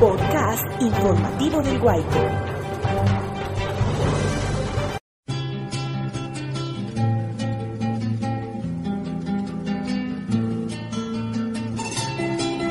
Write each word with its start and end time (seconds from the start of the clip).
Podcast 0.00 0.64
informativo 0.80 1.62
del 1.62 1.78
Guayco. 1.78 2.28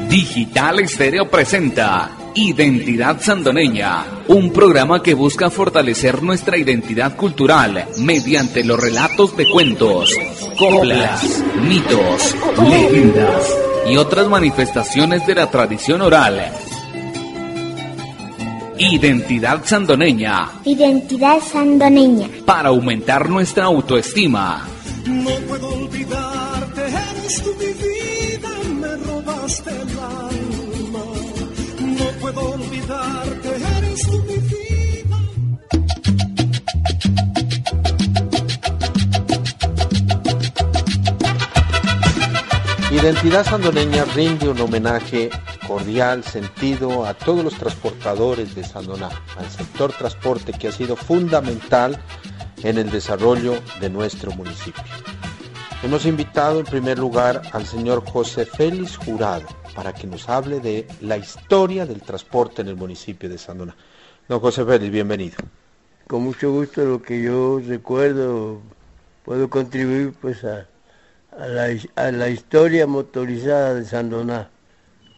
Digital 0.10 0.80
Estéreo 0.82 1.30
presenta 1.30 2.19
Identidad 2.36 3.20
Sandoneña, 3.22 4.06
un 4.28 4.52
programa 4.52 5.02
que 5.02 5.16
busca 5.16 5.50
fortalecer 5.50 6.22
nuestra 6.22 6.58
identidad 6.58 7.16
cultural 7.16 7.88
mediante 7.98 8.64
los 8.64 8.80
relatos 8.80 9.36
de 9.36 9.46
cuentos, 9.52 10.14
coplas, 10.58 11.44
mitos, 11.62 12.36
leyendas 12.70 13.58
y 13.88 13.98
otras 13.98 14.28
manifestaciones 14.28 15.26
de 15.26 15.36
la 15.36 15.50
tradición 15.50 16.02
oral. 16.02 16.52
Identidad 18.78 19.66
sandoneña. 19.66 20.50
Identidad 20.64 21.40
sandoneña. 21.42 22.30
Para 22.46 22.70
aumentar 22.70 23.30
nuestra 23.30 23.66
autoestima. 23.66 24.68
No 25.06 25.32
puedo 25.48 25.68
olvidarte, 25.68 26.82
eres 26.82 27.44
tú 27.44 27.56
mi 27.60 27.66
vida, 27.66 28.50
me 28.80 28.96
robaste 29.06 29.72
puedo 29.96 30.19
Identidad 42.92 43.46
Sandoneña 43.46 44.06
rinde 44.14 44.50
un 44.50 44.60
homenaje 44.62 45.30
cordial, 45.68 46.24
sentido 46.24 47.06
a 47.06 47.14
todos 47.14 47.44
los 47.44 47.56
transportadores 47.56 48.56
de 48.56 48.64
Sandoná, 48.64 49.10
al 49.38 49.50
sector 49.50 49.94
transporte 49.94 50.54
que 50.54 50.68
ha 50.68 50.72
sido 50.72 50.96
fundamental 50.96 52.00
en 52.64 52.78
el 52.78 52.92
desarrollo 52.92 53.54
de 53.80 53.90
nuestro 53.90 54.32
municipio. 54.32 54.84
Hemos 55.82 56.06
invitado 56.06 56.60
en 56.60 56.66
primer 56.66 57.00
lugar 57.00 57.42
al 57.54 57.66
señor 57.66 58.04
José 58.06 58.46
Félix 58.46 58.98
Jurado 58.98 59.59
para 59.80 59.94
que 59.94 60.08
nos 60.08 60.28
hable 60.28 60.60
de 60.60 60.86
la 61.00 61.16
historia 61.16 61.86
del 61.86 62.02
transporte 62.02 62.62
en 62.62 62.68
el 62.68 62.76
municipio 62.76 63.30
de 63.30 63.38
Sandoná. 63.38 63.78
Don 64.28 64.42
José 64.42 64.66
Félix, 64.66 64.92
bienvenido. 64.92 65.38
Con 66.06 66.24
mucho 66.24 66.52
gusto 66.52 66.84
lo 66.84 67.02
que 67.02 67.22
yo 67.22 67.62
recuerdo 67.66 68.60
puedo 69.24 69.50
contribuir 69.50 70.12
pues 70.20 70.44
a, 70.44 70.68
a 71.32 71.48
la, 71.48 71.70
a 71.96 72.12
la 72.12 72.28
historia 72.28 72.88
motorizada 72.88 73.74
de 73.74 73.86
Sandoná. 73.86 74.50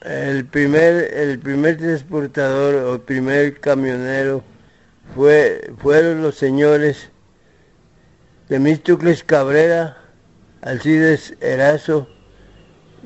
El 0.04 0.46
primer, 0.46 1.12
el 1.12 1.40
primer 1.40 1.78
transportador 1.78 2.76
o 2.76 2.94
el 2.94 3.02
primer 3.02 3.60
camionero 3.60 4.44
fue, 5.16 5.74
fueron 5.80 6.22
los 6.22 6.36
señores 6.36 7.10
Temístocles 8.48 9.24
Cabrera, 9.24 9.98
Alcides 10.62 11.36
Erazo 11.42 12.08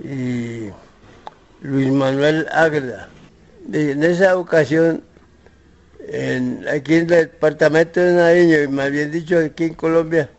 y 0.03 0.71
Luis 1.65 1.89
Manuel 1.89 2.47
Águeda. 2.51 3.09
En 3.73 4.03
esa 4.03 4.37
ocasión, 4.37 5.03
en, 6.07 6.63
aquí 6.67 6.93
en 6.93 7.01
el 7.01 7.07
departamento 7.07 7.99
de 7.99 8.13
Nariño, 8.13 8.61
y 8.61 8.67
más 8.67 8.91
bien 8.91 9.11
dicho 9.11 9.39
aquí 9.39 9.65
en 9.65 9.73
Colombia, 9.73 10.29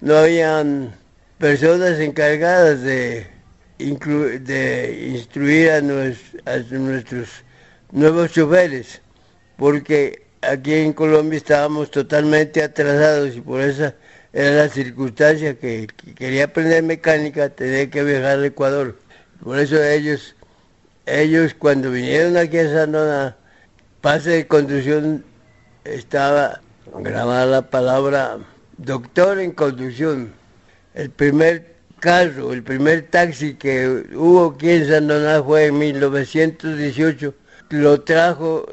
no 0.00 0.16
habían 0.16 0.94
personas 1.36 2.00
encargadas 2.00 2.80
de, 2.82 3.26
de 3.78 5.08
instruir 5.14 5.70
a 5.70 5.80
nuestros 5.82 7.28
nuevos 7.92 8.32
choferes, 8.32 9.02
porque 9.58 10.22
aquí 10.40 10.72
en 10.72 10.94
Colombia 10.94 11.36
estábamos 11.36 11.90
totalmente 11.90 12.62
atrasados 12.62 13.36
y 13.36 13.42
por 13.42 13.60
esa 13.60 13.94
era 14.32 14.64
la 14.64 14.68
circunstancia 14.70 15.58
que, 15.58 15.88
que 15.94 16.14
quería 16.14 16.44
aprender 16.44 16.82
mecánica, 16.82 17.50
tenía 17.50 17.90
que 17.90 18.02
viajar 18.02 18.38
al 18.38 18.44
Ecuador. 18.46 18.96
Por 19.44 19.58
eso 19.58 19.82
ellos, 19.82 20.36
ellos 21.10 21.54
cuando 21.54 21.90
vinieron 21.90 22.36
aquí 22.36 22.58
a 22.58 22.68
Sandoná, 22.68 23.36
pase 24.00 24.30
de 24.30 24.46
conducción 24.46 25.24
estaba 25.84 26.60
grabada 26.98 27.46
la 27.46 27.62
palabra 27.62 28.38
doctor 28.78 29.38
en 29.38 29.52
conducción. 29.52 30.32
El 30.94 31.10
primer 31.10 31.74
carro, 32.00 32.52
el 32.52 32.62
primer 32.62 33.08
taxi 33.10 33.54
que 33.54 34.06
hubo 34.14 34.54
aquí 34.54 34.70
en 34.70 34.88
Sandoná 34.88 35.42
fue 35.42 35.66
en 35.66 35.78
1918. 35.78 37.34
Lo 37.70 38.00
trajo 38.02 38.66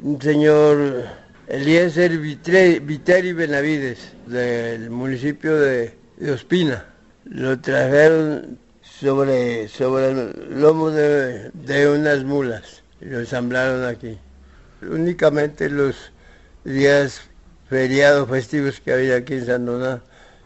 un 0.00 0.20
señor 0.20 1.04
Eliezer 1.48 2.18
Viteri 2.18 3.32
Benavides, 3.32 4.12
del 4.26 4.90
municipio 4.90 5.58
de, 5.58 5.94
de 6.16 6.32
Ospina. 6.32 6.84
Lo 7.24 7.58
trajeron 7.60 8.58
sobre, 9.02 9.66
sobre 9.66 10.10
el 10.10 10.60
lomo 10.60 10.90
de, 10.90 11.50
de 11.54 11.90
unas 11.90 12.22
mulas 12.22 12.82
lo 13.00 13.18
ensamblaron 13.18 13.84
aquí. 13.84 14.16
Únicamente 14.80 15.68
los 15.68 16.12
días 16.64 17.22
feriados 17.68 18.28
festivos 18.28 18.80
que 18.80 18.92
había 18.92 19.16
aquí 19.16 19.34
en 19.34 19.46
Sandoná, 19.46 20.02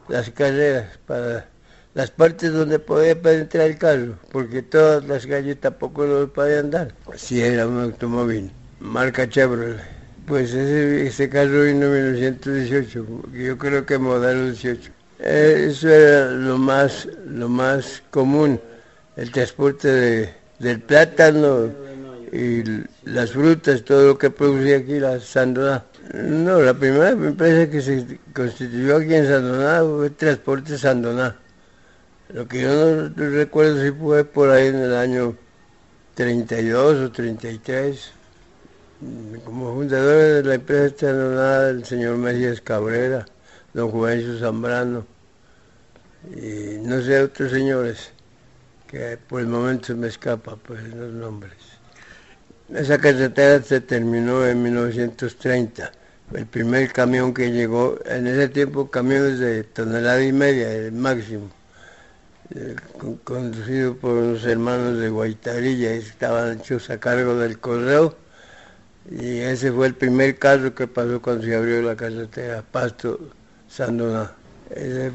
las 0.08 0.30
carreras 0.30 0.98
para 1.06 1.48
las 1.92 2.10
partes 2.10 2.52
donde 2.52 2.78
podía 2.78 3.20
penetrar 3.20 3.68
el 3.68 3.78
carro, 3.78 4.18
porque 4.32 4.62
todas 4.62 5.04
las 5.04 5.26
calles 5.26 5.60
tampoco 5.60 6.06
lo 6.06 6.32
podían 6.32 6.70
dar. 6.70 6.94
Si 7.14 7.42
era 7.42 7.66
un 7.66 7.78
automóvil, 7.80 8.50
marca 8.80 9.28
Chevrolet. 9.28 9.80
Pues 10.26 10.54
ese, 10.54 11.06
ese 11.06 11.28
carro 11.28 11.62
vino 11.64 11.94
en 11.94 12.12
1918, 12.12 13.06
yo 13.32 13.58
creo 13.58 13.84
que 13.84 13.98
modelo 13.98 14.46
18. 14.46 14.95
Eh, 15.18 15.68
Eso 15.70 15.88
era 15.88 16.30
lo 16.30 16.58
más, 16.58 17.08
lo 17.26 17.48
más 17.48 18.02
común, 18.10 18.60
el 19.16 19.30
transporte 19.30 19.88
de- 19.88 20.34
del 20.58 20.80
plátano 20.80 21.70
y 22.32 22.62
las 23.04 23.32
frutas, 23.32 23.82
todo 23.82 24.08
lo 24.08 24.18
que 24.18 24.30
producía 24.30 24.78
aquí 24.78 24.98
la 24.98 25.18
Sandoná. 25.20 25.84
No, 26.14 26.60
la 26.60 26.74
primera 26.74 27.10
empresa 27.10 27.70
que 27.70 27.80
se 27.80 28.18
constituyó 28.34 28.96
aquí 28.96 29.14
en 29.14 29.26
Sandoná 29.26 29.82
fue 29.82 30.10
Transporte 30.10 30.76
Sandoná. 30.78 31.36
Lo 32.32 32.46
que 32.46 32.62
yo 32.62 33.08
no 33.16 33.30
recuerdo 33.30 33.82
si 33.82 33.90
fue 33.92 34.24
por 34.24 34.50
ahí 34.50 34.66
en 34.68 34.76
el 34.76 34.94
año 34.94 35.34
32 36.14 36.96
o 36.96 37.12
33. 37.12 38.12
Como 39.44 39.74
fundadores 39.74 40.42
de 40.42 40.48
la 40.48 40.54
empresa 40.54 40.94
Sandoná, 40.98 41.68
el 41.68 41.84
señor 41.84 42.16
Mesías 42.16 42.60
Cabrera, 42.60 43.26
don 43.76 43.90
Juvencio 43.90 44.38
Zambrano 44.38 45.06
y 46.34 46.78
no 46.78 47.00
sé 47.02 47.20
otros 47.22 47.52
señores 47.52 48.10
que 48.88 49.18
por 49.28 49.40
el 49.42 49.48
momento 49.48 49.94
me 49.94 50.08
escapa 50.08 50.56
pues 50.56 50.82
los 50.94 51.12
nombres. 51.12 51.52
Esa 52.74 52.98
carretera 52.98 53.62
se 53.62 53.80
terminó 53.80 54.46
en 54.46 54.62
1930. 54.62 55.92
El 56.34 56.46
primer 56.46 56.92
camión 56.92 57.34
que 57.34 57.52
llegó, 57.52 57.98
en 58.06 58.26
ese 58.26 58.48
tiempo 58.48 58.90
camiones 58.90 59.38
de 59.38 59.62
tonelada 59.64 60.24
y 60.24 60.32
media, 60.32 60.72
el 60.72 60.92
máximo, 60.92 61.48
eh, 62.54 62.76
con- 62.98 63.16
conducido 63.18 63.96
por 63.96 64.12
unos 64.12 64.44
hermanos 64.44 64.98
de 64.98 65.08
Guaitarilla, 65.10 65.92
estaban 65.92 66.58
hechos 66.58 66.90
a 66.90 66.98
cargo 66.98 67.36
del 67.36 67.58
correo. 67.58 68.16
Y 69.10 69.38
ese 69.40 69.72
fue 69.72 69.86
el 69.86 69.94
primer 69.94 70.38
carro 70.38 70.74
que 70.74 70.88
pasó 70.88 71.22
cuando 71.22 71.44
se 71.44 71.54
abrió 71.54 71.82
la 71.82 71.96
carretera 71.96 72.62
Pasto 72.62 73.18
Sandoná. 73.76 74.32
Ese 74.74 75.10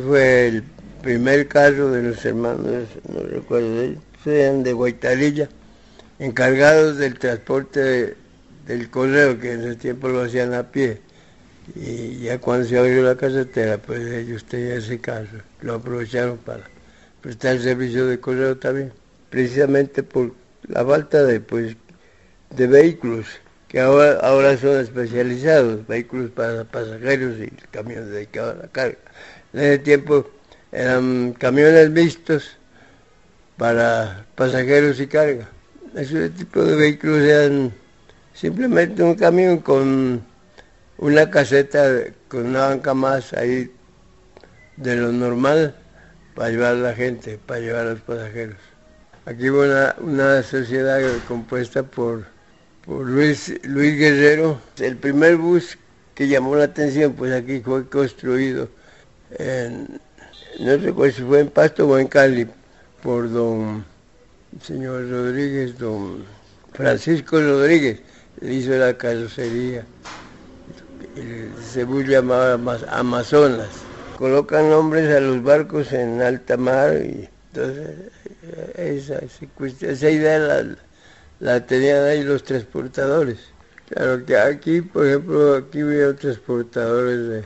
fue, 0.00 0.48
el 0.48 0.64
primer 1.02 1.46
carro 1.46 1.92
de 1.92 2.02
los 2.02 2.24
hermanos, 2.24 2.88
no 3.08 3.20
recuerdo, 3.20 3.94
eran 4.26 4.64
de 4.64 4.72
Guaitarilla, 4.72 5.48
encargados 6.18 6.98
del 6.98 7.16
transporte 7.18 7.80
de- 7.80 8.16
del 8.66 8.90
correo, 8.90 9.38
que 9.38 9.52
en 9.52 9.60
ese 9.60 9.76
tiempo 9.76 10.08
lo 10.08 10.22
hacían 10.22 10.52
a 10.52 10.64
pie. 10.64 11.00
Y 11.76 12.18
ya 12.24 12.38
cuando 12.38 12.66
se 12.66 12.76
abrió 12.76 13.04
la 13.04 13.16
carretera, 13.16 13.78
pues 13.78 14.00
ellos 14.00 14.44
tenían 14.46 14.78
ese 14.78 14.98
carro, 14.98 15.40
lo 15.60 15.74
aprovecharon 15.74 16.38
para 16.38 16.64
prestar 17.20 17.60
servicio 17.60 18.06
de 18.06 18.18
correo 18.18 18.56
también, 18.56 18.92
precisamente 19.30 20.02
por 20.02 20.34
la 20.66 20.84
falta 20.84 21.22
de, 21.22 21.38
pues, 21.40 21.76
de 22.50 22.66
vehículos, 22.66 23.26
que 23.72 23.80
ahora, 23.80 24.18
ahora 24.20 24.54
son 24.58 24.80
especializados, 24.80 25.86
vehículos 25.86 26.30
para 26.30 26.62
pasajeros 26.64 27.38
y 27.40 27.48
camiones 27.70 28.10
dedicados 28.10 28.56
a 28.56 28.62
la 28.64 28.68
carga. 28.68 28.98
En 29.54 29.60
ese 29.60 29.78
tiempo 29.78 30.30
eran 30.70 31.32
camiones 31.32 31.88
mixtos 31.88 32.58
para 33.56 34.26
pasajeros 34.34 35.00
y 35.00 35.06
carga. 35.06 35.48
Ese 35.96 36.28
tipo 36.28 36.62
de 36.62 36.76
vehículos 36.76 37.22
eran 37.22 37.72
simplemente 38.34 39.02
un 39.02 39.14
camión 39.14 39.56
con 39.56 40.22
una 40.98 41.30
caseta, 41.30 42.12
con 42.28 42.48
una 42.48 42.66
banca 42.66 42.92
más 42.92 43.32
ahí 43.32 43.72
de 44.76 44.96
lo 44.96 45.12
normal 45.12 45.74
para 46.34 46.50
llevar 46.50 46.72
a 46.72 46.78
la 46.78 46.92
gente, 46.92 47.38
para 47.46 47.60
llevar 47.60 47.86
a 47.86 47.90
los 47.92 48.00
pasajeros. 48.02 48.58
Aquí 49.24 49.48
hubo 49.48 49.62
una, 49.62 49.94
una 49.98 50.42
sociedad 50.42 51.00
compuesta 51.26 51.82
por, 51.82 52.26
por 52.84 53.06
Luis, 53.06 53.52
Luis 53.64 53.98
Guerrero. 53.98 54.60
El 54.78 54.96
primer 54.96 55.36
bus 55.36 55.78
que 56.14 56.28
llamó 56.28 56.56
la 56.56 56.64
atención, 56.64 57.14
pues 57.14 57.32
aquí 57.32 57.60
fue 57.60 57.88
construido 57.88 58.68
en, 59.38 60.00
no 60.60 60.76
recuerdo 60.76 61.16
si 61.16 61.22
fue 61.22 61.40
en 61.40 61.48
Pasto 61.48 61.88
o 61.88 61.98
en 61.98 62.06
Cali, 62.06 62.46
por 63.02 63.30
don 63.30 63.84
señor 64.62 65.08
Rodríguez, 65.10 65.78
don 65.78 66.24
Francisco 66.72 67.40
Rodríguez, 67.40 68.00
le 68.40 68.54
hizo 68.54 68.72
la 68.72 68.96
carrocería. 68.96 69.84
Se 71.72 71.86
llamaba 71.86 72.58
Amazonas. 72.90 73.68
Colocan 74.18 74.70
nombres 74.70 75.14
a 75.14 75.20
los 75.20 75.42
barcos 75.42 75.92
en 75.92 76.22
alta 76.22 76.56
mar 76.56 76.94
y 77.02 77.28
entonces 77.52 78.12
esa, 78.76 79.20
esa 79.80 80.10
idea 80.10 80.38
la, 80.38 80.76
la, 81.42 81.66
tenían 81.66 82.04
ahí 82.04 82.22
los 82.22 82.44
transportadores. 82.44 83.38
Claro 83.88 84.24
que 84.24 84.36
aquí, 84.38 84.80
por 84.80 85.06
ejemplo, 85.06 85.56
aquí 85.56 85.80
había 85.80 86.14
transportadores 86.14 87.44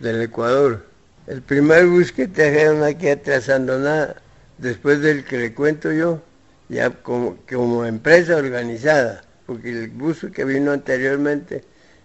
del 0.00 0.22
Ecuador. 0.22 0.84
El 1.26 1.42
primer 1.42 1.86
bus 1.86 2.12
que 2.12 2.28
trajeron 2.28 2.82
aquí 2.82 3.08
a 3.08 3.22
Trasandoná, 3.22 4.16
después 4.58 5.00
del 5.00 5.24
que 5.24 5.38
le 5.38 5.54
cuento 5.54 5.92
yo, 5.92 6.22
ya 6.68 6.90
como, 6.90 7.84
empresa 7.84 8.36
organizada, 8.36 9.22
porque 9.44 9.70
el 9.70 9.88
bus 9.90 10.26
que 10.32 10.44
vino 10.44 10.72
anteriormente 10.72 11.62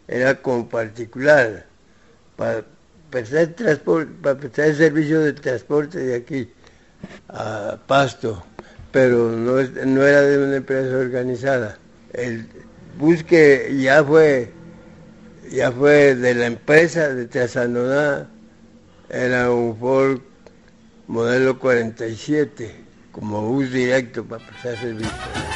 era 0.07 0.35
como 0.41 0.67
particular, 0.67 1.65
para 2.35 2.65
prestar, 3.09 3.79
para 4.21 4.37
prestar 4.37 4.75
servicio 4.75 5.21
de 5.21 5.33
transporte 5.33 5.97
de 5.97 6.15
aquí 6.15 6.51
a 7.29 7.79
Pasto, 7.87 8.43
pero 8.91 9.31
no, 9.31 9.61
no 9.61 10.05
era 10.05 10.21
de 10.21 10.43
una 10.43 10.57
empresa 10.57 10.97
organizada. 10.97 11.77
El 12.13 12.45
bus 12.97 13.23
que 13.23 13.77
ya 13.81 14.03
fue, 14.03 14.51
ya 15.49 15.71
fue 15.71 16.15
de 16.15 16.35
la 16.35 16.47
empresa 16.47 17.09
de 17.13 17.25
Trasandoná, 17.27 18.29
era 19.09 19.51
un 19.51 19.77
Ford 19.77 20.19
modelo 21.07 21.59
47 21.59 22.75
como 23.11 23.41
bus 23.41 23.71
directo 23.71 24.23
para 24.23 24.45
prestar 24.45 24.77
servicio. 24.77 25.50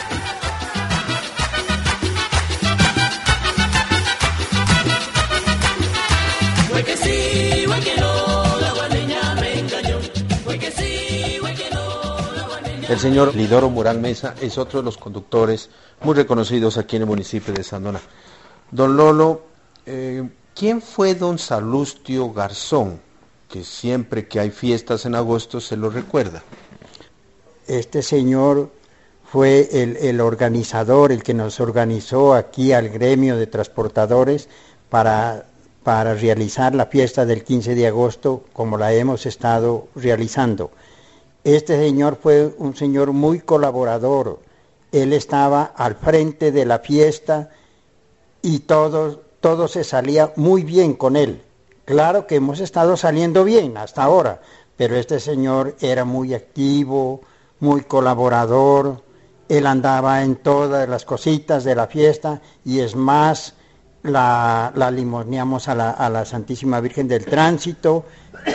El 12.89 12.99
señor 12.99 13.35
Lidoro 13.35 13.69
Murán 13.69 14.01
Mesa 14.01 14.35
es 14.41 14.57
otro 14.57 14.79
de 14.79 14.85
los 14.85 14.97
conductores 14.97 15.69
muy 16.01 16.13
reconocidos 16.15 16.77
aquí 16.77 16.95
en 16.95 17.03
el 17.03 17.07
municipio 17.07 17.53
de 17.53 17.63
Sandona. 17.63 18.01
Don 18.71 18.95
Lolo, 18.95 19.41
eh, 19.85 20.27
¿quién 20.53 20.81
fue 20.81 21.15
don 21.15 21.39
Salustio 21.39 22.31
Garzón? 22.31 22.99
Que 23.49 23.63
siempre 23.63 24.27
que 24.27 24.39
hay 24.39 24.51
fiestas 24.51 25.05
en 25.05 25.15
agosto 25.15 25.59
se 25.59 25.77
lo 25.77 25.89
recuerda 25.89 26.43
este 27.67 28.01
señor 28.01 28.71
fue 29.23 29.69
el, 29.71 30.21
organizador, 30.21 31.11
el 31.11 31.23
que 31.23 31.33
nos 31.33 31.59
organizó 31.59 32.33
aquí 32.33 32.71
al 32.71 32.89
gremio 32.89 33.37
de 33.37 33.47
transportadores 33.47 34.47
para, 34.89 35.45
para 35.83 36.13
realizar 36.13 36.75
la 36.75 36.85
fiesta 36.85 37.25
del 37.25 37.43
15 37.43 37.75
de 37.75 37.87
agosto 37.87 38.45
como 38.53 38.77
la 38.77 38.93
hemos 38.93 39.25
estado 39.25 39.87
realizando. 39.95 40.71
Este 41.45 41.77
señor 41.77 42.17
fue 42.19 42.55
un 42.57 42.75
señor 42.75 43.13
muy 43.13 43.39
colaborador. 43.39 44.39
Él 44.91 45.13
estaba 45.13 45.73
al 45.75 45.93
frente 45.93 46.51
de 46.51 46.65
la 46.65 46.79
fiesta 46.79 47.51
y 48.41 48.61
todo, 48.61 49.21
todo 49.41 49.67
se 49.67 49.83
salía 49.83 50.33
muy 50.37 50.63
bien 50.63 50.95
con 50.95 51.15
él. 51.15 51.43
Claro 51.85 52.25
que 52.25 52.37
hemos 52.37 52.59
estado 52.59 52.97
saliendo 52.97 53.43
bien 53.43 53.77
hasta 53.77 54.01
ahora, 54.01 54.41
pero 54.75 54.95
este 54.95 55.19
señor 55.19 55.75
era 55.81 56.03
muy 56.03 56.33
activo, 56.33 57.21
muy 57.59 57.81
colaborador, 57.81 59.03
él 59.47 59.67
andaba 59.67 60.23
en 60.23 60.37
todas 60.37 60.89
las 60.89 61.05
cositas 61.05 61.63
de 61.63 61.75
la 61.75 61.85
fiesta 61.85 62.41
y 62.63 62.79
es 62.79 62.95
más, 62.95 63.53
la, 64.01 64.71
la 64.75 64.87
a 64.87 65.75
la, 65.75 65.91
a 65.91 66.09
la, 66.09 66.25
Santísima 66.25 66.79
Virgen 66.79 67.07
del 67.07 67.25
Tránsito, 67.25 68.05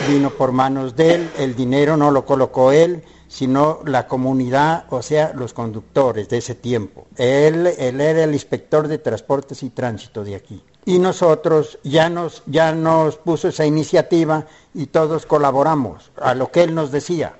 vino 0.09 0.31
por 0.31 0.53
manos 0.53 0.97
de 0.97 1.15
él, 1.15 1.31
el 1.39 1.55
dinero 1.55 1.97
no 1.97 2.11
lo 2.11 2.25
colocó 2.25 2.73
él, 2.73 3.03
sino 3.29 3.81
la 3.85 4.07
comunidad, 4.07 4.85
o 4.91 5.03
sea, 5.03 5.33
los 5.35 5.53
conductores 5.53 6.29
de 6.29 6.39
ese 6.39 6.55
tiempo. 6.55 7.07
Él, 7.17 7.67
él 7.79 8.01
era 8.01 8.25
el 8.25 8.33
inspector 8.33 8.89
de 8.89 8.99
transportes 8.99 9.63
y 9.63 9.71
tránsito 9.71 10.25
de 10.25 10.35
aquí. 10.35 10.63
Y 10.85 10.99
nosotros 10.99 11.79
ya 11.85 12.09
nos, 12.09 12.43
ya 12.47 12.73
nos 12.73 13.17
puso 13.17 13.49
esa 13.49 13.67
iniciativa 13.67 14.47
y 14.75 14.87
todos 14.87 15.27
colaboramos 15.27 16.11
a 16.21 16.35
lo 16.35 16.51
que 16.51 16.63
él 16.63 16.75
nos 16.75 16.91
decía 16.91 17.35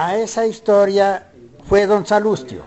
a 0.00 0.16
esa 0.16 0.46
historia 0.46 1.26
fue 1.68 1.86
don 1.86 2.06
Salustio, 2.06 2.62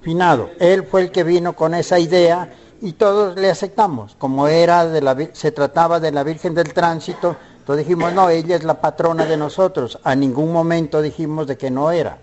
finado. 0.00 0.50
Él 0.60 0.84
fue 0.84 1.02
el 1.02 1.10
que 1.10 1.24
vino 1.24 1.56
con 1.56 1.74
esa 1.74 1.98
idea 1.98 2.54
y 2.80 2.92
todos 2.92 3.34
le 3.34 3.50
aceptamos. 3.50 4.14
Como 4.16 4.46
era 4.46 4.86
de 4.86 5.00
la, 5.00 5.16
se 5.32 5.50
trataba 5.50 5.98
de 5.98 6.12
la 6.12 6.22
Virgen 6.22 6.54
del 6.54 6.72
Tránsito, 6.72 7.34
entonces 7.66 7.84
dijimos, 7.84 8.12
no, 8.12 8.30
ella 8.30 8.54
es 8.54 8.62
la 8.62 8.80
patrona 8.80 9.26
de 9.26 9.36
nosotros. 9.36 9.98
A 10.04 10.14
ningún 10.14 10.52
momento 10.52 11.02
dijimos 11.02 11.48
de 11.48 11.58
que 11.58 11.68
no 11.68 11.90
era. 11.90 12.16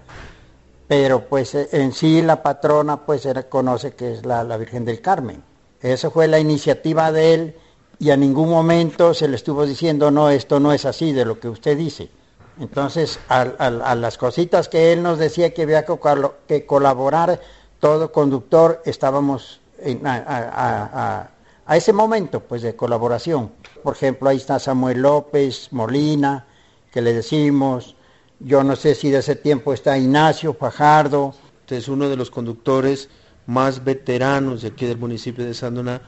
Pero 0.88 1.26
pues 1.26 1.54
en 1.54 1.92
sí 1.92 2.22
la 2.22 2.42
patrona 2.42 3.06
pues 3.06 3.28
conoce 3.50 3.92
que 3.92 4.14
es 4.14 4.26
la, 4.26 4.46
la 4.46 4.56
Virgen 4.56 4.86
del 4.86 5.02
Carmen. 5.02 5.44
Esa 5.82 6.10
fue 6.10 6.30
la 6.30 6.40
iniciativa 6.40 7.12
de 7.12 7.34
él 7.34 7.56
y 8.00 8.12
a 8.12 8.16
ningún 8.16 8.50
momento 8.50 9.14
se 9.14 9.28
le 9.28 9.36
estuvo 9.36 9.66
diciendo, 9.66 10.12
no, 10.12 10.30
esto 10.30 10.62
no 10.62 10.72
es 10.72 10.86
así 10.86 11.12
de 11.12 11.26
lo 11.26 11.38
que 11.42 11.50
usted 11.50 11.78
dice. 11.78 12.10
Entonces, 12.58 13.20
a, 13.28 13.44
las 13.96 14.18
cositas 14.18 14.70
que 14.70 14.94
él 14.94 15.04
nos 15.04 15.20
decía 15.20 15.54
que 15.54 15.64
había 15.64 15.84
que, 16.48 16.66
colaborar, 16.66 17.42
todo 17.82 18.14
conductor 18.14 18.82
estábamos 18.86 19.60
a, 20.06 21.28
ese 21.72 21.92
momento 21.92 22.40
pues 22.40 22.62
de 22.62 22.78
colaboración. 22.78 23.52
Por 23.84 23.96
ejemplo, 23.96 24.30
ahí 24.30 24.38
está 24.38 24.60
Samuel 24.60 25.02
López, 25.02 25.68
Molina, 25.72 26.46
que 26.92 27.02
le 27.02 27.14
decimos, 27.14 27.96
yo 28.40 28.64
no 28.64 28.76
sé 28.78 28.96
si 28.96 29.12
de 29.12 29.20
ese 29.20 29.36
tiempo 29.36 29.74
está 29.74 29.98
Ignacio 29.98 30.54
Fajardo. 30.54 31.36
Usted 31.62 31.76
es 31.76 31.88
uno 31.90 32.08
de 32.08 32.16
los 32.16 32.32
conductores 32.32 33.10
más 33.46 33.84
veteranos 33.84 34.62
de 34.62 34.70
aquí 34.70 34.86
del 34.86 34.98
municipio 34.98 35.44
de 35.46 35.54
Sandoná. 35.54 36.02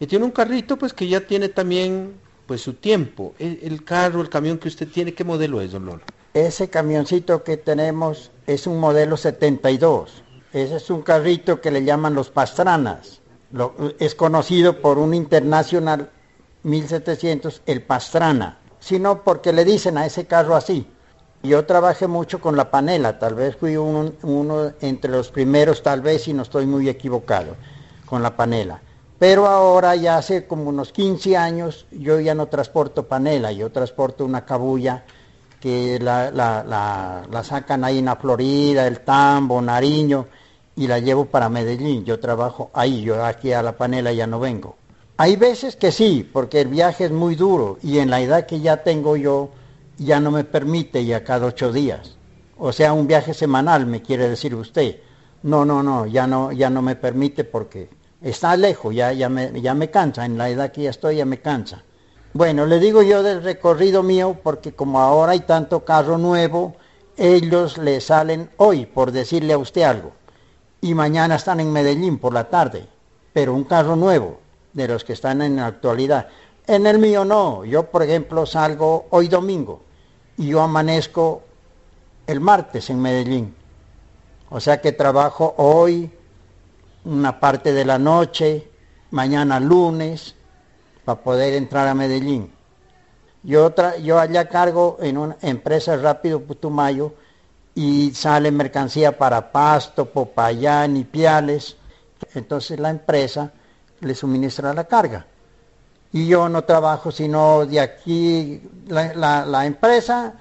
Y 0.00 0.06
tiene 0.06 0.24
un 0.24 0.32
carrito 0.32 0.76
pues 0.76 0.92
que 0.92 1.06
ya 1.06 1.20
tiene 1.20 1.48
también 1.48 2.14
pues 2.46 2.60
su 2.60 2.74
tiempo. 2.74 3.34
El, 3.38 3.84
carro, 3.84 4.20
el 4.20 4.28
camión 4.28 4.58
que 4.58 4.66
usted 4.66 4.88
tiene, 4.88 5.14
¿qué 5.14 5.22
modelo 5.22 5.60
es, 5.60 5.72
don 5.72 5.86
Lolo? 5.86 6.02
Ese 6.34 6.68
camioncito 6.68 7.44
que 7.44 7.56
tenemos 7.56 8.32
es 8.48 8.66
un 8.66 8.80
modelo 8.80 9.16
72. 9.16 10.24
Ese 10.52 10.76
es 10.76 10.90
un 10.90 11.02
carrito 11.02 11.60
que 11.60 11.70
le 11.70 11.84
llaman 11.84 12.14
los 12.14 12.30
Pastranas. 12.30 13.20
es 14.00 14.14
conocido 14.16 14.80
por 14.80 14.98
un 14.98 15.14
Internacional 15.14 16.10
1700, 16.62 17.62
el 17.66 17.82
Pastrana. 17.82 18.58
Sino 18.80 19.22
porque 19.22 19.52
le 19.52 19.64
dicen 19.64 19.96
a 19.96 20.06
ese 20.06 20.26
carro 20.26 20.56
así. 20.56 20.86
Yo 21.42 21.64
trabajé 21.66 22.06
mucho 22.06 22.40
con 22.40 22.56
la 22.56 22.70
panela, 22.70 23.18
tal 23.18 23.34
vez 23.34 23.56
fui 23.56 23.76
uno 23.76 24.72
entre 24.80 25.10
los 25.10 25.30
primeros, 25.30 25.82
tal 25.82 26.00
vez, 26.00 26.22
si 26.22 26.32
no 26.32 26.42
estoy 26.42 26.66
muy 26.66 26.88
equivocado, 26.88 27.56
con 28.06 28.22
la 28.22 28.36
panela. 28.36 28.80
Pero 29.18 29.46
ahora 29.46 29.94
ya 29.94 30.16
hace 30.16 30.46
como 30.46 30.68
unos 30.68 30.90
15 30.90 31.36
años 31.36 31.86
yo 31.92 32.18
ya 32.18 32.34
no 32.34 32.46
transporto 32.46 33.06
panela, 33.06 33.52
yo 33.52 33.70
transporto 33.70 34.24
una 34.24 34.44
cabulla 34.44 35.04
que 35.60 36.00
la, 36.00 36.32
la, 36.32 37.44
sacan 37.44 37.84
ahí 37.84 37.98
en 37.98 38.06
la 38.06 38.16
Florida, 38.16 38.84
el 38.84 38.98
Tambo, 39.02 39.62
Nariño, 39.62 40.26
y 40.74 40.88
la 40.88 40.98
llevo 40.98 41.26
para 41.26 41.48
Medellín. 41.48 42.04
Yo 42.04 42.18
trabajo 42.18 42.72
ahí, 42.74 43.02
yo 43.02 43.24
aquí 43.24 43.52
a 43.52 43.62
la 43.62 43.76
panela 43.76 44.12
ya 44.12 44.26
no 44.26 44.40
vengo. 44.40 44.74
Hay 45.16 45.36
veces 45.36 45.76
que 45.76 45.92
sí, 45.92 46.28
porque 46.32 46.60
el 46.60 46.68
viaje 46.68 47.04
es 47.04 47.10
muy 47.12 47.34
duro 47.34 47.78
y 47.82 47.98
en 47.98 48.10
la 48.10 48.20
edad 48.20 48.46
que 48.46 48.60
ya 48.60 48.78
tengo 48.78 49.16
yo 49.16 49.50
ya 49.98 50.20
no 50.20 50.30
me 50.30 50.44
permite 50.44 51.04
ya 51.04 51.22
cada 51.22 51.46
ocho 51.46 51.72
días. 51.72 52.16
O 52.58 52.72
sea, 52.72 52.92
un 52.92 53.06
viaje 53.06 53.34
semanal, 53.34 53.86
me 53.86 54.02
quiere 54.02 54.28
decir 54.28 54.54
usted. 54.54 54.96
No, 55.42 55.64
no, 55.64 55.82
no, 55.82 56.06
ya 56.06 56.26
no, 56.26 56.52
ya 56.52 56.70
no 56.70 56.82
me 56.82 56.96
permite 56.96 57.44
porque 57.44 57.88
está 58.20 58.56
lejos, 58.56 58.94
ya, 58.94 59.12
ya, 59.12 59.28
me, 59.28 59.60
ya 59.60 59.74
me 59.74 59.90
cansa, 59.90 60.24
en 60.24 60.38
la 60.38 60.48
edad 60.48 60.72
que 60.72 60.82
ya 60.82 60.90
estoy 60.90 61.16
ya 61.16 61.24
me 61.24 61.40
cansa. 61.40 61.82
Bueno, 62.32 62.64
le 62.64 62.78
digo 62.78 63.02
yo 63.02 63.22
del 63.22 63.42
recorrido 63.42 64.02
mío 64.02 64.38
porque 64.42 64.72
como 64.72 65.00
ahora 65.00 65.32
hay 65.32 65.40
tanto 65.40 65.84
carro 65.84 66.16
nuevo, 66.18 66.76
ellos 67.16 67.76
le 67.76 68.00
salen 68.00 68.48
hoy, 68.56 68.86
por 68.86 69.12
decirle 69.12 69.52
a 69.52 69.58
usted 69.58 69.82
algo, 69.82 70.12
y 70.80 70.94
mañana 70.94 71.34
están 71.34 71.60
en 71.60 71.72
Medellín 71.72 72.18
por 72.18 72.32
la 72.32 72.48
tarde, 72.48 72.86
pero 73.32 73.54
un 73.54 73.64
carro 73.64 73.96
nuevo, 73.96 74.40
de 74.72 74.88
los 74.88 75.04
que 75.04 75.12
están 75.12 75.42
en 75.42 75.56
la 75.56 75.66
actualidad. 75.66 76.28
En 76.66 76.86
el 76.86 76.98
mío 76.98 77.24
no, 77.24 77.64
yo 77.64 77.90
por 77.90 78.02
ejemplo 78.02 78.46
salgo 78.46 79.06
hoy 79.10 79.28
domingo 79.28 79.82
y 80.36 80.48
yo 80.48 80.62
amanezco 80.62 81.42
el 82.26 82.40
martes 82.40 82.88
en 82.88 83.00
Medellín 83.00 83.54
O 84.48 84.60
sea 84.60 84.80
que 84.80 84.92
trabajo 84.92 85.54
hoy, 85.58 86.10
una 87.04 87.40
parte 87.40 87.72
de 87.72 87.84
la 87.84 87.98
noche, 87.98 88.70
mañana 89.10 89.58
lunes, 89.58 90.36
para 91.04 91.20
poder 91.20 91.54
entrar 91.54 91.88
a 91.88 91.94
Medellín. 91.94 92.52
Yo, 93.42 93.74
yo 94.02 94.20
allá 94.20 94.48
cargo 94.48 94.98
en 95.00 95.18
una 95.18 95.36
empresa 95.42 95.96
Rápido 95.96 96.40
Putumayo 96.40 97.14
y 97.74 98.12
sale 98.14 98.52
mercancía 98.52 99.18
para 99.18 99.50
Pasto, 99.50 100.06
Popayán 100.06 100.96
y 100.96 101.04
Piales. 101.04 101.76
Entonces 102.34 102.78
la 102.78 102.90
empresa 102.90 103.52
le 104.02 104.14
suministra 104.14 104.74
la 104.74 104.84
carga. 104.84 105.26
Y 106.12 106.26
yo 106.26 106.48
no 106.48 106.64
trabajo 106.64 107.10
sino 107.10 107.64
de 107.64 107.80
aquí, 107.80 108.60
la, 108.86 109.64
empresa 109.64 110.34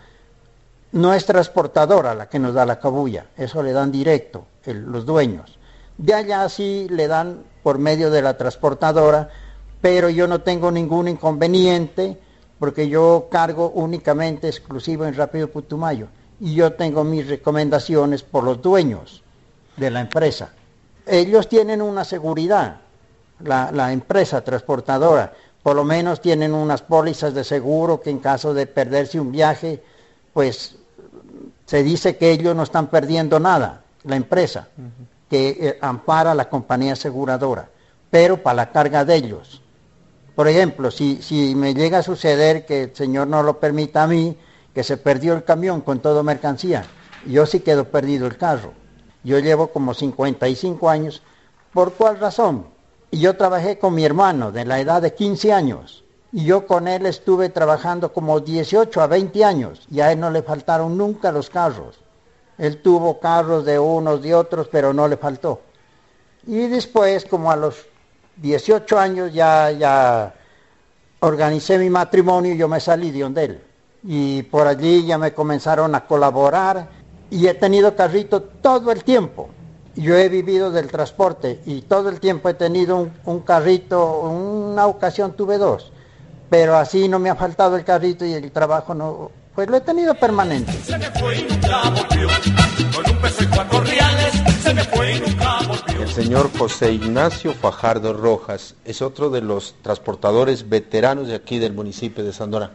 no 0.92 1.14
es 1.14 1.26
transportadora 1.26 2.14
la 2.14 2.28
que 2.28 2.40
nos 2.40 2.54
da 2.54 2.66
la 2.66 2.80
cabulla, 2.80 3.28
eso 3.38 3.64
le 3.64 3.72
dan 3.72 3.92
directo 3.92 4.46
los 4.66 5.06
dueños. 5.06 5.58
De 5.98 6.14
allá 6.14 6.50
sí 6.50 6.88
le 6.90 7.08
dan 7.08 7.44
por 7.64 7.78
medio 7.78 8.10
de 8.10 8.22
la 8.22 8.36
transportadora, 8.36 9.30
pero 9.80 10.10
yo 10.10 10.28
no 10.28 10.42
tengo 10.42 10.72
ningún 10.72 11.08
inconveniente 11.08 12.20
porque 12.60 12.90
yo 12.90 13.28
cargo 13.32 13.72
únicamente 13.74 14.48
exclusivo 14.48 15.06
en 15.06 15.16
Rápido 15.16 15.48
Putumayo 15.48 16.08
y 16.40 16.54
yo 16.54 16.74
tengo 16.74 17.04
mis 17.04 17.28
recomendaciones 17.28 18.24
por 18.24 18.44
los 18.44 18.62
dueños 18.62 19.24
de 19.78 19.90
la 19.90 20.02
empresa. 20.02 20.50
Ellos 21.06 21.48
tienen 21.48 21.82
una 21.82 22.04
seguridad, 22.04 22.82
la, 23.44 23.92
empresa 23.92 24.42
transportadora, 24.42 25.34
por 25.64 25.76
lo 25.76 25.84
menos 25.84 26.22
tienen 26.22 26.54
unas 26.54 26.82
pólizas 26.82 27.34
de 27.34 27.44
seguro 27.44 28.02
que 28.02 28.10
en 28.10 28.20
caso 28.20 28.54
de 28.54 28.68
perderse 28.68 29.20
un 29.20 29.32
viaje, 29.32 29.82
pues 30.34 30.76
se 31.66 31.84
dice 31.84 32.18
que 32.18 32.32
ellos 32.32 32.56
no 32.56 32.64
están 32.64 32.88
perdiendo 32.88 33.40
nada, 33.40 33.84
la 34.04 34.16
empresa, 34.16 34.68
que 35.30 35.50
eh, 35.50 35.78
ampara 35.82 36.34
la 36.34 36.50
compañía 36.50 36.94
aseguradora, 36.94 37.70
pero 38.10 38.42
para 38.42 38.56
la 38.56 38.72
carga 38.72 39.06
de 39.06 39.16
ellos. 39.16 39.62
Por 40.36 40.48
ejemplo, 40.48 40.92
si, 40.92 41.22
si 41.22 41.56
me 41.56 41.74
llega 41.74 42.00
a 42.00 42.04
suceder 42.04 42.66
que 42.66 42.84
el 42.84 42.96
Señor 42.96 43.28
no 43.28 43.44
lo 43.44 43.60
permita 43.60 44.04
a 44.04 44.08
mí, 44.08 44.38
que 44.74 44.84
se 44.84 44.98
perdió 44.98 45.34
el 45.34 45.44
camión 45.44 45.82
con 45.82 46.00
toda 46.00 46.24
mercancía, 46.24 46.86
yo 47.26 47.46
sí 47.46 47.60
quedo 47.60 47.86
perdido 47.86 48.28
el 48.28 48.38
carro. 48.38 48.74
Yo 49.24 49.40
llevo 49.40 49.68
como 49.68 49.94
55 49.94 50.90
años. 50.90 51.22
¿Por 51.74 51.94
cuál 51.94 52.20
razón? 52.20 52.66
Y 53.12 53.20
yo 53.20 53.36
trabajé 53.36 53.78
con 53.78 53.94
mi 53.94 54.06
hermano 54.06 54.54
de 54.54 54.64
la 54.64 54.80
edad 54.80 55.02
de 55.02 55.14
15 55.14 55.52
años. 55.52 56.04
Y 56.32 56.46
yo 56.46 56.66
con 56.66 56.88
él 56.88 57.06
estuve 57.06 57.50
trabajando 57.50 58.14
como 58.14 58.40
18 58.40 59.02
a 59.02 59.08
20 59.08 59.44
años. 59.44 59.86
Y 59.92 60.00
a 60.00 60.14
él 60.14 60.20
no 60.22 60.32
le 60.32 60.42
faltaron 60.44 60.98
nunca 60.98 61.32
los 61.34 61.50
carros. 61.50 62.00
Él 62.58 62.82
tuvo 62.82 63.20
carros 63.20 63.66
de 63.66 63.78
unos, 63.78 64.22
de 64.22 64.34
otros, 64.34 64.70
pero 64.72 64.94
no 64.94 65.10
le 65.10 65.18
faltó. 65.18 65.62
Y 66.48 66.68
después, 66.68 67.26
como 67.26 67.52
a 67.52 67.58
los 67.58 67.86
18 68.38 68.98
años, 68.98 69.34
ya, 69.34 69.72
ya 69.72 70.34
organicé 71.20 71.78
mi 71.78 71.90
matrimonio 71.90 72.54
y 72.54 72.58
yo 72.58 72.70
me 72.70 72.80
salí 72.80 73.12
de 73.12 73.20
donde 73.20 73.44
él. 73.44 73.62
Y 74.04 74.44
por 74.44 74.68
allí 74.68 75.06
ya 75.06 75.18
me 75.18 75.34
comenzaron 75.34 75.94
a 75.96 76.06
colaborar 76.06 76.88
y 77.30 77.48
he 77.48 77.54
tenido 77.56 77.94
carrito 77.94 78.42
todo 78.42 78.92
el 78.92 79.04
tiempo. 79.04 79.50
Yo 79.96 80.18
he 80.18 80.30
vivido 80.30 80.72
del 80.72 80.88
transporte 80.88 81.60
y 81.66 81.82
todo 81.82 82.10
el 82.10 82.22
tiempo 82.22 82.48
he 82.48 82.54
tenido 82.54 83.10
un, 83.26 83.40
carrito, 83.42 84.22
una 84.22 84.88
ocasión 84.88 85.34
tuve 85.34 85.58
dos, 85.58 85.92
pero 86.50 86.78
así 86.78 87.10
no 87.10 87.20
me 87.20 87.30
ha 87.30 87.36
faltado 87.36 87.76
el 87.76 87.84
carrito 87.84 88.26
y 88.26 88.34
el 88.34 88.52
trabajo 88.52 88.94
no, 88.96 89.32
pues 89.54 89.70
lo 89.70 89.76
he 89.76 89.82
tenido 89.82 90.16
permanente. 90.16 90.72
El 96.00 96.10
señor 96.10 96.50
José 96.58 96.94
Ignacio 96.94 97.54
Fajardo 97.54 98.14
Rojas 98.14 98.76
es 98.86 99.02
otro 99.02 99.30
de 99.30 99.42
los 99.42 99.76
transportadores 99.82 100.70
veteranos 100.70 101.28
de 101.28 101.36
aquí 101.36 101.60
del 101.60 101.74
municipio 101.74 102.24
de 102.24 102.32
Sandora. 102.32 102.72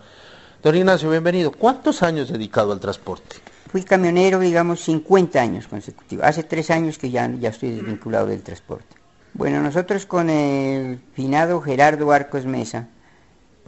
Don 0.63 0.75
Ignacio, 0.75 1.09
bienvenido. 1.11 1.51
¿Cuántos 1.51 2.03
años 2.03 2.29
dedicado 2.29 2.73
al 2.73 2.81
transporte? 2.81 3.37
Fui 3.69 3.83
camionero, 3.83 4.39
digamos, 4.39 4.85
50 4.85 5.41
años 5.41 5.67
consecutivos. 5.67 6.25
Hace 6.25 6.45
tres 6.45 6.71
años 6.71 6.99
que 6.99 7.11
ya, 7.11 7.29
ya 7.39 7.49
estoy 7.51 7.73
desvinculado 7.73 8.27
del 8.27 8.43
transporte. 8.43 8.97
Bueno, 9.35 9.61
nosotros 9.61 10.07
con 10.07 10.31
el 10.31 11.01
finado 11.13 11.61
Gerardo 11.61 12.13
Arcos 12.13 12.47
Mesa 12.47 12.89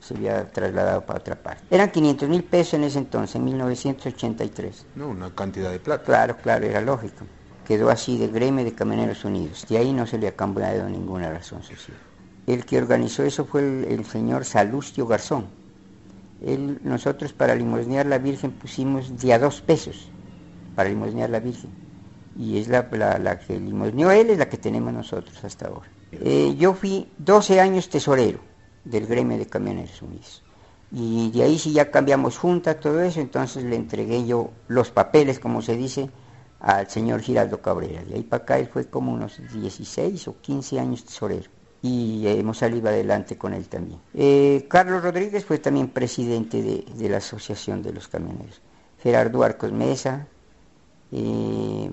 se 0.00 0.14
había 0.14 0.48
trasladado 0.50 1.00
para 1.06 1.20
otra 1.20 1.36
parte. 1.36 1.64
Eran 1.70 1.90
500 1.90 2.28
mil 2.28 2.44
pesos 2.44 2.74
en 2.74 2.84
ese 2.84 2.98
entonces, 2.98 3.36
en 3.36 3.44
1983. 3.44 4.86
No, 4.94 5.08
una 5.08 5.34
cantidad 5.34 5.70
de 5.70 5.78
plata. 5.78 6.04
Claro, 6.04 6.36
claro, 6.42 6.66
era 6.66 6.80
lógico. 6.80 7.24
Quedó 7.66 7.90
así 7.90 8.16
de 8.16 8.28
Gremio 8.28 8.64
de 8.64 8.74
Camioneros 8.74 9.24
Unidos. 9.24 9.66
De 9.68 9.78
ahí 9.78 9.92
no 9.92 10.06
se 10.06 10.18
le 10.18 10.28
ha 10.28 10.36
cambiado 10.36 10.88
ninguna 10.88 11.30
razón 11.30 11.62
social. 11.62 11.96
El 12.46 12.64
que 12.64 12.78
organizó 12.78 13.24
eso 13.24 13.44
fue 13.44 13.60
el, 13.60 14.04
señor 14.04 14.44
Salustio 14.44 15.06
Garzón. 15.06 15.46
nosotros 16.84 17.32
para 17.32 17.56
limosnear 17.56 18.06
la 18.06 18.18
Virgen 18.18 18.52
pusimos 18.52 19.18
de 19.18 19.32
a 19.32 19.38
dos 19.38 19.60
pesos 19.60 20.08
para 20.76 20.88
limosnear 20.88 21.30
la 21.30 21.40
Virgen. 21.40 21.70
Y 22.38 22.58
es 22.58 22.68
la, 22.68 22.88
que 22.88 23.58
limosneó 23.58 24.12
él, 24.12 24.30
es 24.30 24.38
la 24.38 24.48
que 24.48 24.58
tenemos 24.58 24.92
nosotros 24.92 25.42
hasta 25.42 25.66
ahora. 25.66 25.88
Eh, 26.12 26.54
yo 26.56 26.72
fui 26.74 27.08
12 27.18 27.60
años 27.60 27.88
tesorero 27.88 28.38
del 28.84 29.06
gremio 29.06 29.38
de 29.38 29.46
camioneros 29.46 30.00
unidos. 30.02 30.44
Y 30.92 31.30
de 31.32 31.42
ahí 31.42 31.58
sí 31.58 31.72
ya 31.72 31.90
cambiamos 31.90 32.38
junta, 32.38 32.78
todo 32.78 33.00
eso, 33.00 33.20
entonces 33.20 33.64
le 33.64 33.74
entregué 33.74 34.24
yo 34.24 34.50
los 34.68 34.92
papeles, 34.92 35.40
como 35.40 35.62
se 35.62 35.76
dice, 35.76 36.10
al 36.60 36.88
señor 36.88 37.20
Giraldo 37.20 37.60
Cabrera. 37.60 38.02
De 38.04 38.16
ahí 38.16 38.22
para 38.22 38.42
acá 38.42 38.58
él 38.58 38.68
fue 38.68 38.86
como 38.86 39.12
unos 39.12 39.40
16 39.52 40.28
o 40.28 40.40
15 40.40 40.80
años 40.80 41.04
tesorero 41.04 41.50
y 41.82 42.26
hemos 42.26 42.58
salido 42.58 42.88
adelante 42.88 43.36
con 43.36 43.54
él 43.54 43.68
también. 43.68 44.00
Eh, 44.14 44.66
Carlos 44.68 45.02
Rodríguez 45.02 45.44
fue 45.44 45.58
también 45.58 45.88
presidente 45.88 46.62
de, 46.62 47.08
la 47.08 47.18
Asociación 47.18 47.82
de 47.82 47.92
los 47.92 48.08
Camioneros. 48.08 48.60
Gerardo 49.02 49.42
Arcos 49.42 49.72
Mesa, 49.72 50.26
eh, 51.12 51.90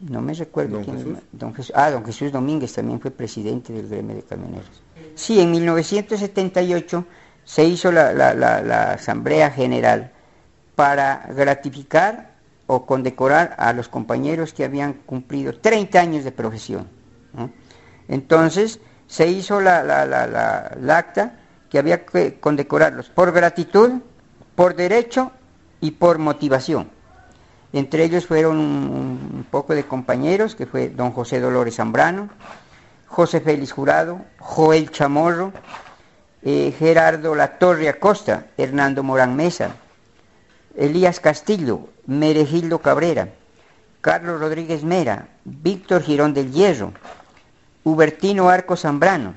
no 0.00 0.22
me 0.22 0.32
recuerdo 0.34 0.80
quién 0.82 0.98
es, 0.98 1.04
don 1.32 1.54
Jesús, 1.54 1.72
ah, 1.76 1.90
don 1.90 2.04
Jesús 2.04 2.32
Domínguez 2.32 2.72
también 2.72 3.00
fue 3.00 3.10
presidente 3.10 3.72
del 3.72 3.88
gremio 3.88 4.16
de 4.16 4.22
camioneros. 4.22 4.82
Sí, 5.14 5.40
en 5.40 5.50
1978 5.50 7.04
se 7.44 7.64
hizo 7.64 7.92
la, 7.92 8.92
Asamblea 8.92 9.50
General 9.50 10.10
para 10.74 11.28
gratificar 11.36 12.33
o 12.74 12.86
condecorar 12.86 13.54
a 13.58 13.72
los 13.72 13.88
compañeros 13.88 14.52
que 14.52 14.64
habían 14.64 14.94
cumplido 14.94 15.52
30 15.58 16.00
años 16.00 16.24
de 16.24 16.32
profesión. 16.32 16.88
Entonces, 18.08 18.80
se 19.06 19.28
hizo 19.28 19.60
la, 19.60 19.82
la, 19.84 20.96
acta 20.96 21.34
que 21.70 21.78
había 21.78 22.04
que 22.04 22.38
condecorarlos 22.40 23.08
por 23.08 23.32
gratitud, 23.32 23.92
por 24.54 24.74
derecho 24.74 25.30
y 25.80 25.92
por 25.92 26.18
motivación. 26.18 26.90
Entre 27.72 28.04
ellos 28.04 28.26
fueron 28.26 28.58
un, 28.58 29.46
poco 29.50 29.74
de 29.74 29.84
compañeros, 29.84 30.54
que 30.54 30.66
fue 30.66 30.88
don 30.88 31.10
José 31.12 31.40
Dolores 31.40 31.76
Zambrano, 31.76 32.28
José 33.06 33.40
Félix 33.40 33.72
Jurado, 33.72 34.20
Joel 34.38 34.90
Chamorro, 34.90 35.52
eh, 36.42 36.74
Gerardo 36.78 37.34
Latorre 37.34 37.88
Acosta, 37.88 38.46
Hernando 38.56 39.02
Morán 39.02 39.34
Mesa, 39.34 39.70
Elías 40.76 41.20
Castillo, 41.20 41.88
Meregildo 42.06 42.80
Cabrera, 42.80 43.28
Carlos 44.00 44.40
Rodríguez 44.40 44.82
Mera, 44.82 45.28
Víctor 45.44 46.02
Girón 46.02 46.34
del 46.34 46.52
Hierro, 46.52 46.92
Hubertino 47.84 48.48
Arco 48.48 48.76
Zambrano. 48.76 49.34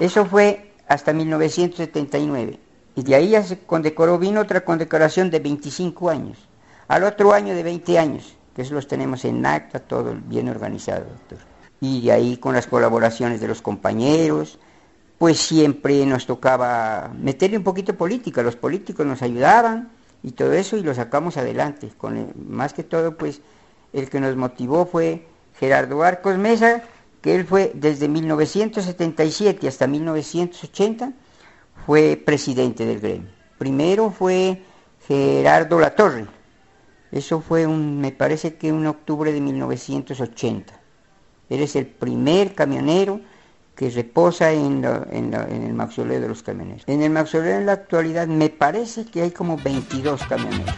Eso 0.00 0.24
fue 0.24 0.72
hasta 0.88 1.12
1979. 1.12 2.58
Y 2.96 3.02
de 3.02 3.14
ahí 3.14 3.30
ya 3.30 3.42
se 3.42 3.58
condecoró, 3.58 4.18
vino 4.18 4.40
otra 4.40 4.64
condecoración 4.64 5.30
de 5.30 5.38
25 5.38 6.10
años. 6.10 6.38
Al 6.88 7.04
otro 7.04 7.32
año 7.32 7.54
de 7.54 7.62
20 7.62 7.98
años, 7.98 8.34
que 8.56 8.62
eso 8.62 8.74
los 8.74 8.88
tenemos 8.88 9.24
en 9.24 9.44
acta, 9.44 9.78
todo 9.78 10.16
bien 10.24 10.48
organizado, 10.48 11.04
doctor. 11.04 11.38
Y 11.80 12.06
de 12.06 12.12
ahí 12.12 12.36
con 12.38 12.54
las 12.54 12.66
colaboraciones 12.66 13.40
de 13.40 13.48
los 13.48 13.62
compañeros, 13.62 14.58
pues 15.18 15.38
siempre 15.38 16.06
nos 16.06 16.26
tocaba 16.26 17.12
meterle 17.16 17.58
un 17.58 17.64
poquito 17.64 17.94
política, 17.94 18.42
los 18.42 18.56
políticos 18.56 19.06
nos 19.06 19.22
ayudaban 19.22 19.90
y 20.22 20.32
todo 20.32 20.52
eso 20.52 20.76
y 20.76 20.82
lo 20.82 20.94
sacamos 20.94 21.36
adelante. 21.36 21.90
Con 21.96 22.32
más 22.48 22.72
que 22.72 22.82
todo, 22.82 23.16
pues 23.16 23.40
el 23.92 24.08
que 24.10 24.20
nos 24.20 24.36
motivó 24.36 24.86
fue 24.86 25.26
Gerardo 25.58 26.02
Arcos 26.02 26.38
Mesa, 26.38 26.82
que 27.20 27.34
él 27.34 27.44
fue 27.44 27.72
desde 27.74 28.08
1977 28.08 29.66
hasta 29.68 29.86
1980, 29.86 31.12
fue 31.86 32.16
presidente 32.16 32.84
del 32.86 33.00
gremio. 33.00 33.30
Primero 33.58 34.10
fue 34.10 34.62
Gerardo 35.06 35.80
Latorre, 35.80 36.26
eso 37.10 37.40
fue 37.40 37.66
un, 37.66 38.00
me 38.00 38.12
parece 38.12 38.56
que 38.56 38.68
en 38.68 38.86
octubre 38.86 39.32
de 39.32 39.40
1980. 39.40 40.74
Él 41.48 41.60
es 41.60 41.76
el 41.76 41.86
primer 41.86 42.54
camionero 42.54 43.20
que 43.78 43.90
reposa 43.90 44.50
en, 44.50 44.84
en, 45.12 45.32
el 45.32 45.72
mausoleo 45.72 46.20
de 46.20 46.26
los 46.26 46.42
camioneros. 46.42 46.82
En 46.88 47.00
el 47.00 47.10
mausoleo 47.10 47.58
en 47.58 47.66
la 47.66 47.74
actualidad 47.74 48.26
me 48.26 48.50
parece 48.50 49.04
que 49.04 49.22
hay 49.22 49.30
como 49.30 49.56
22 49.56 50.20
camioneros. 50.24 50.74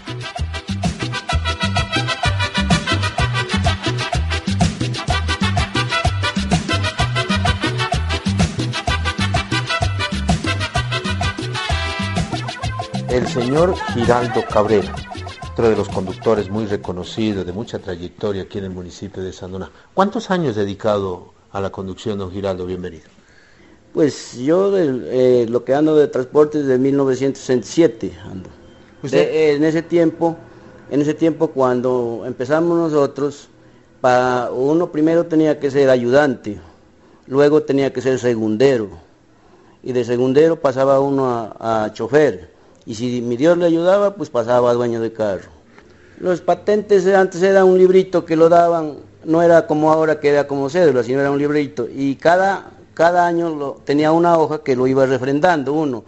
El 13.08 13.26
señor 13.28 13.74
Giraldo 13.94 14.44
Cabrera, 14.46 14.94
otro 15.52 15.70
de 15.70 15.76
los 15.76 15.88
conductores 15.88 16.50
muy 16.50 16.66
reconocidos, 16.66 17.46
de 17.46 17.52
mucha 17.54 17.78
trayectoria 17.78 18.42
aquí 18.42 18.58
en 18.58 18.64
el 18.64 18.70
municipio 18.70 19.22
de 19.22 19.32
Sandoná. 19.32 19.70
¿Cuántos 19.94 20.30
años 20.30 20.54
dedicado 20.54 21.39
a 21.52 21.60
la 21.60 21.70
conducción, 21.70 22.18
don 22.18 22.30
Giraldo? 22.30 22.66
Bienvenido. 22.66 23.04
Pues 23.92 24.36
yo 24.38 24.70
de, 24.70 25.42
eh, 25.42 25.46
lo 25.48 25.64
que 25.64 25.74
ando 25.74 25.96
de 25.96 26.08
transporte 26.08 26.58
desde 26.58 26.78
1967 26.78 28.12
ando. 28.24 28.50
De, 29.02 29.54
en 29.54 29.64
ese 29.64 29.82
tiempo, 29.82 30.36
en 30.90 31.00
ese 31.00 31.14
tiempo 31.14 31.48
cuando 31.48 32.22
empezamos 32.26 32.76
nosotros, 32.78 33.48
para, 34.00 34.50
uno 34.52 34.92
primero 34.92 35.26
tenía 35.26 35.58
que 35.58 35.70
ser 35.70 35.90
ayudante, 35.90 36.60
luego 37.26 37.62
tenía 37.62 37.92
que 37.92 38.00
ser 38.00 38.18
segundero, 38.18 38.88
y 39.82 39.92
de 39.92 40.04
segundero 40.04 40.60
pasaba 40.60 41.00
uno 41.00 41.26
a, 41.26 41.84
a 41.84 41.92
chofer 41.92 42.50
y 42.86 42.94
si 42.94 43.20
mi 43.20 43.36
Dios 43.36 43.58
le 43.58 43.66
ayudaba, 43.66 44.14
pues 44.14 44.30
pasaba 44.30 44.70
a 44.70 44.74
dueño 44.74 45.00
de 45.00 45.12
carro. 45.12 45.48
Los 46.18 46.40
patentes 46.40 47.06
antes 47.06 47.42
era 47.42 47.64
un 47.64 47.78
librito 47.78 48.24
que 48.24 48.36
lo 48.36 48.48
daban, 48.48 48.96
no 49.24 49.42
era 49.42 49.66
como 49.66 49.92
ahora 49.92 50.20
que 50.20 50.28
era 50.28 50.46
como 50.46 50.68
cédula, 50.70 51.02
sino 51.02 51.20
era 51.20 51.30
un 51.30 51.38
librito. 51.38 51.88
Y 51.92 52.16
cada, 52.16 52.70
cada 52.94 53.26
año 53.26 53.54
lo, 53.54 53.72
tenía 53.84 54.12
una 54.12 54.38
hoja 54.38 54.62
que 54.62 54.76
lo 54.76 54.86
iba 54.86 55.06
refrendando 55.06 55.72
uno. 55.72 56.04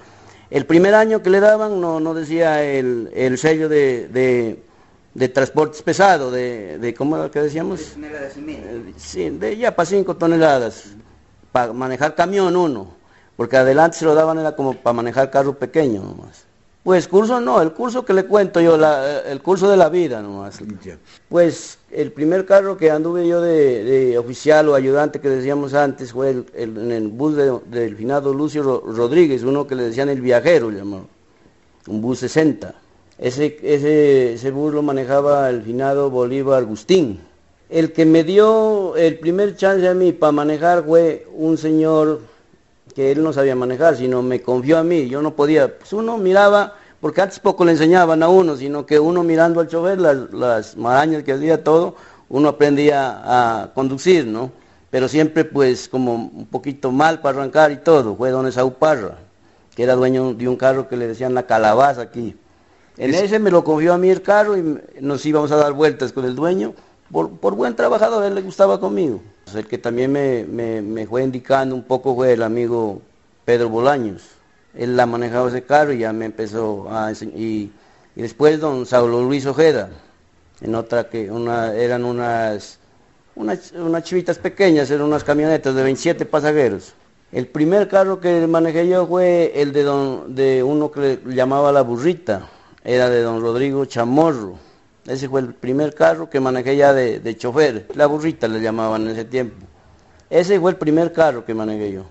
El 0.50 0.66
primer 0.66 0.94
año 0.94 1.22
que 1.22 1.30
le 1.30 1.40
daban 1.40 1.80
no, 1.80 1.98
no 1.98 2.12
decía 2.14 2.62
el, 2.62 3.10
el 3.14 3.38
sello 3.38 3.68
de, 3.68 4.08
de, 4.08 4.62
de, 5.14 5.28
transportes 5.28 5.80
pesados, 5.82 6.32
de, 6.32 6.78
de 6.78 6.94
¿cómo 6.94 7.16
era 7.16 7.30
que 7.30 7.40
decíamos? 7.40 7.78
De 7.78 7.86
toneladas 7.86 8.36
y 8.36 8.40
media. 8.40 8.92
Sí, 8.98 9.30
de 9.30 9.56
ya 9.56 9.74
para 9.74 9.86
cinco 9.86 10.14
toneladas, 10.16 10.88
para 11.52 11.72
manejar 11.72 12.14
camión 12.14 12.54
uno, 12.54 12.88
porque 13.36 13.56
adelante 13.56 13.96
se 13.96 14.04
lo 14.04 14.14
daban 14.14 14.38
era 14.38 14.54
como 14.54 14.74
para 14.74 14.92
manejar 14.92 15.30
carro 15.30 15.58
pequeño 15.58 16.02
nomás. 16.02 16.44
Pues 16.82 17.06
curso 17.06 17.40
no, 17.40 17.62
el 17.62 17.72
curso 17.72 18.04
que 18.04 18.12
le 18.12 18.24
cuento 18.24 18.60
yo, 18.60 18.76
la, 18.76 19.20
el 19.20 19.40
curso 19.40 19.70
de 19.70 19.76
la 19.76 19.88
vida 19.88 20.20
nomás. 20.20 20.60
Pues 21.28 21.78
el 21.92 22.10
primer 22.10 22.44
carro 22.44 22.76
que 22.76 22.90
anduve 22.90 23.26
yo 23.28 23.40
de, 23.40 23.84
de 23.84 24.18
oficial 24.18 24.68
o 24.68 24.74
ayudante 24.74 25.20
que 25.20 25.28
decíamos 25.28 25.74
antes 25.74 26.12
fue 26.12 26.30
el, 26.30 26.46
el, 26.54 26.76
en 26.76 26.90
el 26.90 27.08
bus 27.08 27.36
de, 27.36 27.56
del 27.66 27.94
finado 27.94 28.34
Lucio 28.34 28.82
Rodríguez, 28.84 29.44
uno 29.44 29.64
que 29.64 29.76
le 29.76 29.84
decían 29.84 30.08
el 30.08 30.20
viajero, 30.20 30.72
llamado, 30.72 31.06
un 31.86 32.02
bus 32.02 32.18
60. 32.18 32.74
Ese, 33.16 33.58
ese, 33.62 34.32
ese 34.32 34.50
bus 34.50 34.74
lo 34.74 34.82
manejaba 34.82 35.48
el 35.50 35.62
finado 35.62 36.10
Bolívar 36.10 36.58
Agustín. 36.58 37.20
El 37.70 37.92
que 37.92 38.04
me 38.04 38.24
dio 38.24 38.96
el 38.96 39.20
primer 39.20 39.54
chance 39.56 39.86
a 39.86 39.94
mí 39.94 40.10
para 40.10 40.32
manejar 40.32 40.84
fue 40.84 41.28
un 41.32 41.56
señor 41.56 42.31
que 42.94 43.12
él 43.12 43.22
no 43.22 43.32
sabía 43.32 43.54
manejar, 43.54 43.96
sino 43.96 44.22
me 44.22 44.42
confió 44.42 44.78
a 44.78 44.84
mí, 44.84 45.08
yo 45.08 45.22
no 45.22 45.34
podía, 45.34 45.78
pues 45.78 45.92
uno 45.92 46.18
miraba, 46.18 46.76
porque 47.00 47.20
antes 47.20 47.40
poco 47.40 47.64
le 47.64 47.72
enseñaban 47.72 48.22
a 48.22 48.28
uno, 48.28 48.56
sino 48.56 48.86
que 48.86 48.98
uno 48.98 49.22
mirando 49.22 49.60
al 49.60 49.68
chofer 49.68 50.00
las, 50.00 50.32
las 50.32 50.76
marañas 50.76 51.22
que 51.22 51.32
hacía 51.32 51.64
todo, 51.64 51.96
uno 52.28 52.48
aprendía 52.48 53.20
a 53.62 53.72
conducir, 53.74 54.26
¿no? 54.26 54.50
Pero 54.90 55.08
siempre 55.08 55.44
pues 55.44 55.88
como 55.88 56.14
un 56.14 56.46
poquito 56.46 56.92
mal 56.92 57.20
para 57.20 57.38
arrancar 57.38 57.72
y 57.72 57.76
todo, 57.76 58.14
fue 58.14 58.30
don 58.30 58.46
Esaú 58.46 58.74
Parra, 58.74 59.16
que 59.74 59.82
era 59.82 59.94
dueño 59.94 60.34
de 60.34 60.48
un 60.48 60.56
carro 60.56 60.88
que 60.88 60.96
le 60.96 61.08
decían 61.08 61.34
la 61.34 61.46
calabaza 61.46 62.02
aquí. 62.02 62.36
En 62.98 63.14
ese 63.14 63.38
me 63.38 63.50
lo 63.50 63.64
confió 63.64 63.94
a 63.94 63.98
mí 63.98 64.10
el 64.10 64.22
carro 64.22 64.56
y 64.56 64.80
nos 65.00 65.24
íbamos 65.24 65.50
a 65.50 65.56
dar 65.56 65.72
vueltas 65.72 66.12
con 66.12 66.24
el 66.24 66.34
dueño, 66.34 66.74
por, 67.10 67.30
por 67.38 67.54
buen 67.54 67.74
trabajador, 67.74 68.24
él 68.24 68.34
le 68.34 68.42
gustaba 68.42 68.78
conmigo. 68.80 69.20
El 69.54 69.66
que 69.66 69.78
también 69.78 70.12
me, 70.12 70.44
me, 70.44 70.82
me, 70.82 71.06
fue 71.06 71.22
indicando 71.22 71.74
un 71.74 71.82
poco 71.82 72.14
fue 72.14 72.32
el 72.32 72.42
amigo 72.42 73.02
Pedro 73.44 73.68
Bolaños. 73.68 74.22
Él 74.74 74.96
la 74.96 75.06
manejaba 75.06 75.48
ese 75.48 75.62
carro 75.62 75.92
y 75.92 75.98
ya 75.98 76.12
me 76.12 76.26
empezó 76.26 76.90
a 76.90 77.10
enseñar. 77.10 77.36
Y, 77.36 77.72
y, 78.16 78.22
después 78.22 78.60
don 78.60 78.86
Saulo 78.86 79.22
Luis 79.22 79.46
Ojeda, 79.46 79.90
en 80.60 80.74
otra 80.74 81.08
que 81.08 81.30
una, 81.30 81.74
eran 81.74 82.04
unas, 82.04 82.78
unas, 83.34 83.72
unas 83.72 84.02
chivitas 84.04 84.38
pequeñas, 84.38 84.90
eran 84.90 85.06
unas 85.06 85.24
camionetas 85.24 85.74
de 85.74 85.82
27 85.82 86.24
pasajeros. 86.26 86.94
El 87.32 87.46
primer 87.46 87.88
carro 87.88 88.20
que 88.20 88.46
manejé 88.46 88.86
yo 88.88 89.06
fue 89.06 89.52
el 89.56 89.72
de, 89.72 89.82
don, 89.82 90.34
de 90.34 90.62
uno 90.62 90.90
que 90.90 91.18
le 91.24 91.34
llamaba 91.34 91.72
La 91.72 91.82
Burrita, 91.82 92.48
era 92.84 93.08
de 93.08 93.22
don 93.22 93.40
Rodrigo 93.40 93.84
Chamorro. 93.86 94.58
Ese 95.06 95.28
fue 95.28 95.40
el 95.40 95.54
primer 95.54 95.94
carro 95.94 96.30
que 96.30 96.38
manejé 96.38 96.76
ya 96.76 96.92
de, 96.92 97.18
de, 97.18 97.36
chofer, 97.36 97.88
la 97.94 98.06
burrita 98.06 98.46
le 98.46 98.60
llamaban 98.60 99.02
en 99.02 99.08
ese 99.08 99.24
tiempo. 99.24 99.66
Ese 100.30 100.60
fue 100.60 100.70
el 100.70 100.76
primer 100.76 101.12
carro 101.12 101.44
que 101.44 101.54
manejé 101.54 101.92
yo. 101.92 102.04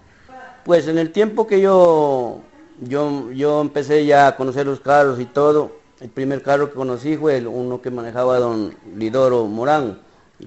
Pues 0.66 0.88
en 0.88 0.98
el 0.98 1.12
tiempo 1.12 1.48
que 1.48 1.62
yo, 1.62 2.42
yo, 2.82 3.32
yo 3.32 3.62
empecé 3.62 4.06
ya 4.06 4.28
a 4.28 4.36
conocer 4.36 4.66
los 4.66 4.82
carros 4.82 5.20
y 5.20 5.26
todo, 5.26 5.80
el 6.02 6.10
primer 6.10 6.42
carro 6.42 6.70
que 6.70 6.76
conocí 6.76 7.16
fue 7.16 7.38
el, 7.38 7.48
uno 7.48 7.82
que 7.82 7.92
manejaba 7.92 8.40
don 8.40 8.76
Lidoro 8.96 9.46
Morán, 9.46 10.00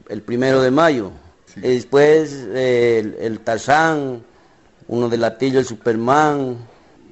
el 0.09 0.23
primero 0.23 0.61
de 0.61 0.71
mayo. 0.71 1.13
Sí. 1.47 1.61
Y 1.61 1.69
después 1.69 2.47
eh, 2.51 2.99
el, 2.99 3.17
el, 3.21 3.41
Tarzán, 3.41 4.23
uno 4.87 5.09
de 5.09 5.17
Latillo, 5.17 5.61
el 5.61 5.65
Superman, 5.65 6.59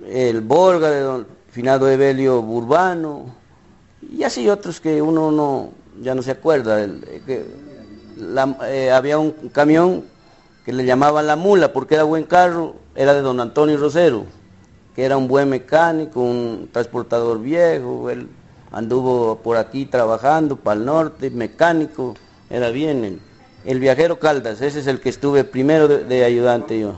el 0.09 0.42
Borga 0.42 0.90
de 0.90 1.01
don 1.01 1.27
Finado 1.51 1.88
Evelio 1.88 2.42
Burbano, 2.42 3.42
y 4.11 4.25
así 4.25 4.49
otros 4.49 4.81
que 4.81 5.01
uno 5.01 5.31
no 5.31 5.83
ya 6.01 6.15
no 6.15 6.23
se 6.23 6.31
acuerda. 6.31 6.83
El, 6.83 7.01
que 7.27 7.47
eh, 8.67 8.91
había 8.91 9.19
un 9.19 9.33
camión 9.53 10.05
que 10.65 10.73
le 10.73 10.85
llamaban 10.85 11.27
la 11.27 11.37
mula 11.37 11.73
porque 11.73 11.95
era 11.95 12.05
buen 12.05 12.25
carro, 12.25 12.77
era 12.95 13.15
de 13.15 13.21
don 13.21 13.41
Antonio 13.41 13.77
Rosero, 13.77 14.25
que 14.95 15.05
era 15.05 15.17
un 15.17 15.29
buen 15.29 15.49
mecánico, 15.49 16.21
un 16.21 16.69
transportador 16.73 17.41
viejo, 17.41 18.11
él 18.11 18.29
anduvo 18.71 19.37
por 19.37 19.57
aquí 19.57 19.87
trabajando 19.87 20.57
para 20.57 20.79
el 20.79 20.87
norte, 20.87 21.31
mecánico, 21.31 22.15
era 22.49 22.71
bien. 22.71 23.05
El, 23.05 23.21
el, 23.65 23.81
viajero 23.81 24.19
Caldas, 24.19 24.61
ese 24.61 24.81
es 24.81 24.87
el 24.87 25.01
que 25.01 25.09
estuve 25.09 25.45
primero 25.45 25.88
de, 25.88 26.05
de 26.05 26.25
ayudante 26.25 26.79
yo. 26.79 26.95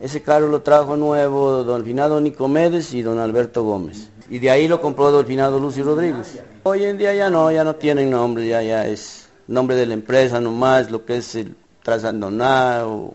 Ese 0.00 0.22
carro 0.22 0.46
lo 0.48 0.62
trajo 0.62 0.96
nuevo 0.96 1.64
don 1.64 1.84
Finado 1.84 2.20
Nicomedes 2.20 2.94
y 2.94 3.02
don 3.02 3.18
Alberto 3.18 3.64
Gómez 3.64 4.10
y 4.30 4.38
de 4.38 4.50
ahí 4.50 4.68
lo 4.68 4.80
compró 4.80 5.10
Dolfinado 5.10 5.58
Lucio 5.58 5.84
Rodríguez. 5.84 6.40
Hoy 6.64 6.84
en 6.84 6.98
día 6.98 7.14
ya 7.14 7.30
no, 7.30 7.50
ya 7.50 7.64
no 7.64 7.76
tienen 7.76 8.10
nombre, 8.10 8.46
ya, 8.46 8.62
ya 8.62 8.86
es 8.86 9.28
nombre 9.46 9.76
de 9.76 9.86
la 9.86 9.94
empresa 9.94 10.40
nomás, 10.40 10.90
lo 10.90 11.04
que 11.04 11.16
es 11.16 11.34
el 11.34 11.54
Trasandoná 11.82 12.86
o, 12.86 13.14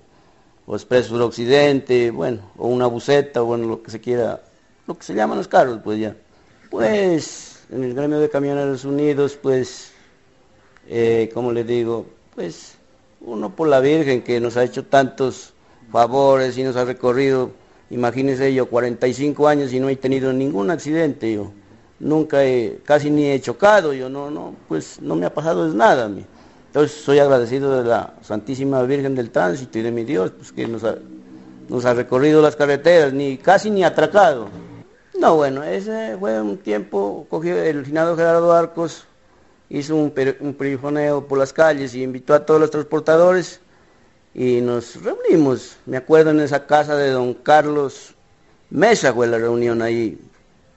o 0.65 0.75
Expreso 0.75 1.13
del 1.13 1.23
Occidente, 1.23 2.09
bueno, 2.11 2.41
o 2.57 2.67
una 2.67 2.87
buceta, 2.87 3.41
bueno, 3.41 3.67
lo 3.67 3.83
que 3.83 3.91
se 3.91 4.01
quiera, 4.01 4.41
lo 4.87 4.97
que 4.97 5.03
se 5.03 5.13
llaman 5.13 5.37
los 5.37 5.47
carros, 5.47 5.79
pues 5.83 5.99
ya. 5.99 6.15
Pues 6.71 7.63
en 7.71 7.83
el 7.83 7.93
gremio 7.93 8.19
de 8.19 8.29
Camioneros 8.29 8.83
Unidos, 8.83 9.37
pues, 9.41 9.91
eh, 10.87 11.29
como 11.33 11.51
les 11.51 11.67
digo, 11.67 12.07
pues 12.35 12.75
uno 13.21 13.55
por 13.55 13.67
la 13.67 13.79
Virgen 13.79 14.23
que 14.23 14.39
nos 14.39 14.57
ha 14.57 14.63
hecho 14.63 14.83
tantos 14.85 15.53
favores 15.91 16.57
y 16.57 16.63
nos 16.63 16.75
ha 16.75 16.85
recorrido 16.85 17.51
Imagínense 17.93 18.51
yo, 18.51 18.65
45 18.65 19.47
años 19.47 19.71
y 19.71 19.79
no 19.79 19.87
he 19.87 19.95
tenido 19.95 20.33
ningún 20.33 20.71
accidente 20.71 21.31
yo. 21.31 21.51
Nunca 21.99 22.43
he, 22.43 22.79
casi 22.83 23.11
ni 23.11 23.29
he 23.29 23.39
chocado, 23.39 23.93
yo 23.93 24.09
no, 24.09 24.31
no, 24.31 24.55
pues 24.67 24.99
no 24.99 25.15
me 25.15 25.27
ha 25.27 25.33
pasado 25.33 25.71
nada 25.71 26.05
a 26.05 26.09
mí. 26.09 26.25
Entonces 26.67 26.99
soy 26.99 27.19
agradecido 27.19 27.83
de 27.83 27.87
la 27.87 28.15
Santísima 28.23 28.81
Virgen 28.81 29.13
del 29.13 29.29
Tránsito 29.29 29.77
y 29.77 29.83
de 29.83 29.91
mi 29.91 30.05
Dios, 30.05 30.31
pues 30.31 30.51
que 30.51 30.67
nos 30.67 30.83
ha, 30.83 30.95
nos 31.69 31.85
ha 31.85 31.93
recorrido 31.93 32.41
las 32.41 32.55
carreteras, 32.55 33.13
ni 33.13 33.37
casi 33.37 33.69
ni 33.69 33.83
atracado. 33.83 34.47
No, 35.19 35.35
bueno, 35.35 35.61
ese 35.61 36.17
fue 36.19 36.41
un 36.41 36.57
tiempo, 36.57 37.27
cogió 37.29 37.61
el 37.61 37.85
finado 37.85 38.17
Gerardo 38.17 38.53
Arcos, 38.53 39.05
hizo 39.69 39.95
un, 39.95 40.11
un 40.39 40.53
perifoneo 40.55 41.27
por 41.27 41.37
las 41.37 41.53
calles 41.53 41.93
y 41.93 42.01
invitó 42.01 42.33
a 42.33 42.43
todos 42.43 42.59
los 42.59 42.71
transportadores 42.71 43.61
y 44.33 44.61
nos 44.61 45.01
reunimos. 45.03 45.77
Me 45.85 45.97
acuerdo 45.97 46.31
en 46.31 46.39
esa 46.39 46.65
casa 46.65 46.95
de 46.95 47.11
don 47.11 47.33
Carlos 47.33 48.15
Mesa 48.69 49.13
fue 49.13 49.27
la 49.27 49.37
reunión 49.37 49.83
ahí, 49.83 50.19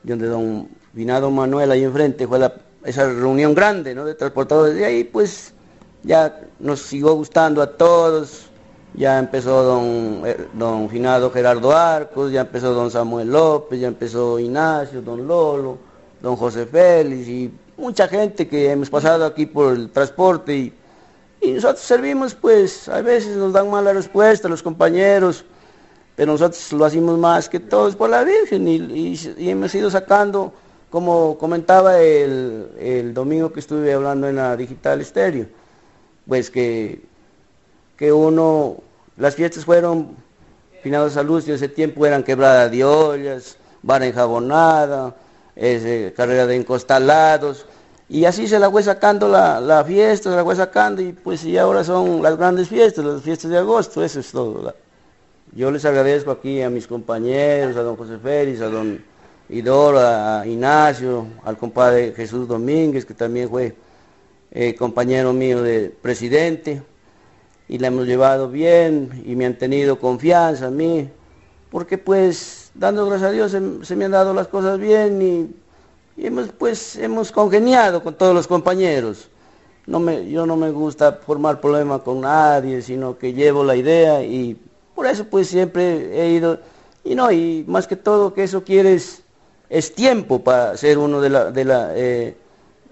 donde 0.02 0.26
don 0.26 0.68
Vinado 0.92 1.30
Manuel 1.30 1.70
ahí 1.70 1.82
enfrente 1.82 2.26
fue 2.26 2.38
la, 2.38 2.54
esa 2.84 3.06
reunión 3.06 3.54
grande 3.54 3.94
¿no? 3.94 4.04
de 4.04 4.14
transportadores. 4.14 4.74
De 4.74 4.84
ahí 4.84 5.04
pues 5.04 5.54
ya 6.02 6.40
nos 6.60 6.80
siguió 6.80 7.14
gustando 7.14 7.62
a 7.62 7.72
todos. 7.72 8.46
Ya 8.94 9.18
empezó 9.18 9.62
don, 9.62 10.22
eh, 10.24 10.46
don 10.54 10.88
Finado 10.88 11.30
Gerardo 11.30 11.72
Arcos, 11.74 12.32
ya 12.32 12.42
empezó 12.42 12.72
don 12.72 12.90
Samuel 12.90 13.28
López, 13.30 13.80
ya 13.80 13.88
empezó 13.88 14.38
Ignacio, 14.38 15.02
don 15.02 15.26
Lolo, 15.26 15.76
don 16.22 16.36
José 16.36 16.64
Félix 16.64 17.28
y 17.28 17.50
mucha 17.76 18.08
gente 18.08 18.48
que 18.48 18.70
hemos 18.70 18.88
pasado 18.88 19.26
aquí 19.26 19.44
por 19.44 19.74
el 19.74 19.90
transporte 19.90 20.56
y 20.56 20.72
y 21.40 21.52
nosotros 21.52 21.80
servimos, 21.80 22.34
pues, 22.34 22.88
a 22.88 23.02
veces 23.02 23.36
nos 23.36 23.52
dan 23.52 23.70
mala 23.70 23.92
respuesta 23.92 24.48
los 24.48 24.62
compañeros, 24.62 25.44
pero 26.14 26.32
nosotros 26.32 26.72
lo 26.72 26.84
hacemos 26.84 27.18
más 27.18 27.48
que 27.48 27.60
todos 27.60 27.94
por 27.94 28.08
la 28.10 28.24
Virgen 28.24 28.66
y, 28.66 29.18
hemos 29.38 29.74
ido 29.74 29.90
sacando, 29.90 30.52
como 30.90 31.36
comentaba 31.38 32.00
el, 32.00 33.12
domingo 33.12 33.52
que 33.52 33.60
estuve 33.60 33.92
hablando 33.92 34.28
en 34.28 34.36
la 34.36 34.56
Digital 34.56 35.00
Estéreo, 35.00 35.46
pues 36.26 36.50
que, 36.50 37.02
que 37.96 38.12
uno, 38.12 38.78
las 39.16 39.34
fiestas 39.34 39.64
fueron, 39.64 40.16
finados 40.82 41.12
de 41.12 41.14
salud, 41.14 41.44
y 41.46 41.52
ese 41.52 41.68
tiempo 41.68 42.06
eran 42.06 42.22
quebrada 42.22 42.68
de 42.68 42.82
ollas, 42.82 43.58
vara 43.82 44.06
enjabonada, 44.06 45.14
carrera 45.54 46.46
de 46.46 46.56
encostalados, 46.56 47.66
y 48.08 48.24
así 48.24 48.46
se 48.46 48.58
la 48.58 48.70
fue 48.70 48.82
sacando 48.82 49.28
la, 49.28 49.84
fiesta, 49.84 50.30
se 50.30 50.36
la 50.36 50.44
fue 50.44 50.54
sacando 50.54 51.02
y 51.02 51.12
pues 51.12 51.44
y 51.44 51.58
ahora 51.58 51.82
son 51.82 52.22
las 52.22 52.36
grandes 52.36 52.68
fiestas, 52.68 53.04
las 53.04 53.22
fiestas 53.22 53.50
de 53.50 53.58
agosto, 53.58 54.04
eso 54.04 54.20
es 54.20 54.30
todo. 54.30 54.74
Yo 55.52 55.70
les 55.70 55.84
agradezco 55.84 56.30
aquí 56.30 56.62
a 56.62 56.70
mis 56.70 56.86
compañeros, 56.86 57.76
a 57.76 57.82
don 57.82 57.96
José 57.96 58.18
Félix, 58.18 58.60
a 58.60 58.68
don 58.68 59.02
Idoro, 59.48 59.98
a 59.98 60.46
Ignacio, 60.46 61.26
al 61.44 61.56
compadre 61.56 62.12
Jesús 62.14 62.46
Domínguez, 62.46 63.04
que 63.04 63.14
también 63.14 63.48
fue 63.48 63.74
eh, 64.52 64.74
compañero 64.76 65.32
mío 65.32 65.62
de 65.62 65.90
presidente, 65.90 66.82
y 67.68 67.78
la 67.78 67.88
hemos 67.88 68.06
llevado 68.06 68.48
bien 68.48 69.22
y 69.26 69.34
me 69.34 69.46
han 69.46 69.58
tenido 69.58 69.98
confianza 69.98 70.66
a 70.66 70.70
mí, 70.70 71.08
porque 71.70 71.98
pues 71.98 72.70
dando 72.74 73.04
gracias 73.06 73.30
a 73.30 73.32
Dios 73.32 73.56
se 73.82 73.96
me 73.96 74.04
han 74.04 74.12
dado 74.12 74.32
las 74.32 74.46
cosas 74.46 74.78
bien 74.78 75.20
y 75.20 75.65
y 76.16 76.26
hemos, 76.26 76.48
pues, 76.48 76.96
hemos 76.96 77.30
congeniado 77.30 78.02
con 78.02 78.14
todos 78.14 78.34
los 78.34 78.46
compañeros. 78.46 79.28
No 79.86 80.00
me, 80.00 80.28
yo 80.28 80.46
no 80.46 80.56
me 80.56 80.70
gusta 80.70 81.12
formar 81.12 81.60
problema 81.60 81.98
con 82.00 82.22
nadie, 82.22 82.82
sino 82.82 83.18
que 83.18 83.32
llevo 83.32 83.62
la 83.62 83.76
idea 83.76 84.22
y 84.22 84.58
por 84.94 85.06
eso 85.06 85.26
pues 85.26 85.48
siempre 85.48 86.20
he 86.20 86.30
ido, 86.30 86.58
y 87.04 87.14
no, 87.14 87.30
y 87.30 87.64
más 87.68 87.86
que 87.86 87.94
todo 87.94 88.32
que 88.34 88.42
eso 88.42 88.64
quieres 88.64 89.22
es 89.68 89.94
tiempo 89.94 90.40
para 90.40 90.76
ser 90.76 90.98
uno 90.98 91.20
de 91.20 91.30
la, 91.30 91.50
de 91.50 91.64
la 91.64 91.90
eh, 91.94 92.36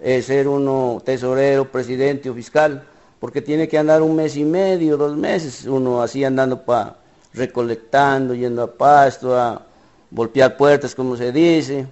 eh, 0.03 0.23
ser 0.23 0.47
uno 0.47 1.03
tesorero, 1.05 1.71
presidente 1.73 2.29
o 2.31 2.35
fiscal, 2.35 2.85
porque 3.19 3.41
tiene 3.41 3.67
que 3.67 3.79
andar 3.79 4.03
un 4.03 4.15
mes 4.15 4.37
y 4.37 4.45
medio, 4.45 4.97
dos 4.97 5.17
meses, 5.17 5.65
uno 5.65 6.03
así 6.03 6.23
andando 6.23 6.63
para 6.63 6.99
recolectando, 7.33 8.35
yendo 8.35 8.63
a 8.63 8.71
pasto, 8.71 9.37
a 9.37 9.63
golpear 10.11 10.57
puertas, 10.57 10.95
como 10.95 11.17
se 11.17 11.33
dice 11.33 11.87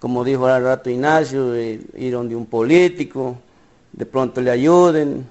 como 0.00 0.24
dijo 0.24 0.46
al 0.46 0.64
rato 0.64 0.90
Ignacio, 0.90 1.54
ir 1.56 2.12
donde 2.12 2.34
un 2.34 2.46
político, 2.46 3.36
de 3.92 4.06
pronto 4.06 4.40
le 4.40 4.50
ayuden 4.50 5.26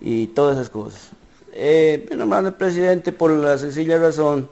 y 0.00 0.28
todas 0.28 0.56
esas 0.56 0.70
cosas. 0.70 1.10
Eh, 1.52 2.08
nombrando 2.16 2.50
el 2.50 2.54
presidente 2.54 3.12
por 3.12 3.32
la 3.32 3.58
sencilla 3.58 3.98
razón 3.98 4.48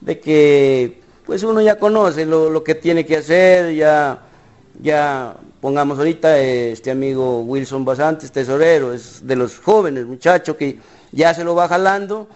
de 0.00 0.18
que 0.18 1.00
pues 1.24 1.42
uno 1.44 1.62
ya 1.62 1.78
conoce 1.78 2.26
lo, 2.26 2.62
que 2.64 2.74
tiene 2.74 3.06
que 3.06 3.18
hacer, 3.18 3.74
ya, 3.74 4.18
ya 4.82 5.36
pongamos 5.60 5.98
ahorita 5.98 6.38
este 6.38 6.90
amigo 6.90 7.40
Wilson 7.42 7.84
Basantes, 7.84 8.30
tesorero, 8.30 8.92
es 8.92 9.26
de 9.26 9.36
los 9.36 9.58
jóvenes 9.58 10.04
muchachos 10.04 10.56
que 10.56 10.78
ya 11.12 11.32
se 11.32 11.44
lo 11.44 11.54
va 11.54 11.68
jalando, 11.68 12.26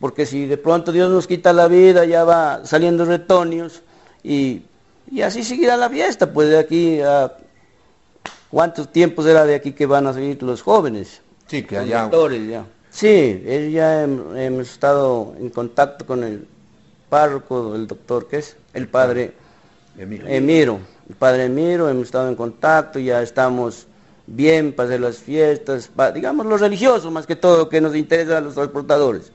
porque 0.00 0.26
si 0.26 0.46
de 0.46 0.58
pronto 0.58 0.92
Dios 0.92 1.10
nos 1.10 1.26
quita 1.26 1.52
la 1.52 1.68
vida, 1.68 2.04
ya 2.04 2.24
va 2.24 2.66
saliendo 2.66 3.04
retonios 3.04 3.80
y 4.22 4.62
y 5.10 5.22
así 5.22 5.44
seguirá 5.44 5.76
la 5.76 5.88
fiesta, 5.88 6.32
pues 6.32 6.48
de 6.48 6.58
aquí 6.58 7.00
a... 7.00 7.32
¿Cuántos 8.50 8.92
tiempos 8.92 9.24
será 9.24 9.44
de 9.44 9.56
aquí 9.56 9.72
que 9.72 9.84
van 9.84 10.06
a 10.06 10.12
seguir 10.12 10.40
los 10.42 10.62
jóvenes? 10.62 11.20
Sí, 11.48 11.64
que 11.64 11.76
allá... 11.76 12.08
Ya. 12.48 12.64
Sí, 12.90 13.42
ya 13.72 14.04
hemos 14.04 14.70
estado 14.70 15.34
en 15.40 15.50
contacto 15.50 16.06
con 16.06 16.22
el 16.22 16.46
párroco, 17.08 17.74
el 17.74 17.88
doctor, 17.88 18.28
¿qué 18.28 18.38
es? 18.38 18.56
El 18.72 18.86
padre 18.86 19.32
Emiro. 19.98 20.78
El 21.08 21.16
padre 21.16 21.46
Emiro, 21.46 21.88
hemos 21.88 22.04
estado 22.04 22.28
en 22.28 22.36
contacto, 22.36 23.00
ya 23.00 23.22
estamos 23.22 23.88
bien 24.26 24.72
para 24.72 24.88
hacer 24.88 25.00
las 25.00 25.18
fiestas, 25.18 25.90
digamos 26.14 26.46
los 26.46 26.60
religiosos 26.60 27.12
más 27.12 27.26
que 27.26 27.36
todo, 27.36 27.68
que 27.68 27.80
nos 27.80 27.96
interesa 27.96 28.38
a 28.38 28.40
los 28.40 28.54
transportadores 28.54 29.32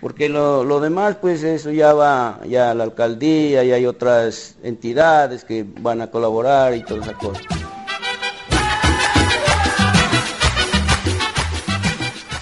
porque 0.00 0.28
lo, 0.28 0.80
demás 0.80 1.16
pues 1.20 1.42
eso 1.42 1.70
ya 1.70 1.92
va 1.92 2.40
ya 2.46 2.74
la 2.74 2.84
alcaldía 2.84 3.64
y 3.64 3.72
hay 3.72 3.86
otras 3.86 4.56
entidades 4.62 5.44
que 5.44 5.64
van 5.80 6.00
a 6.00 6.10
colaborar 6.10 6.74
y 6.74 6.82
todas 6.82 7.06
esas 7.06 7.16
cosas. 7.16 7.44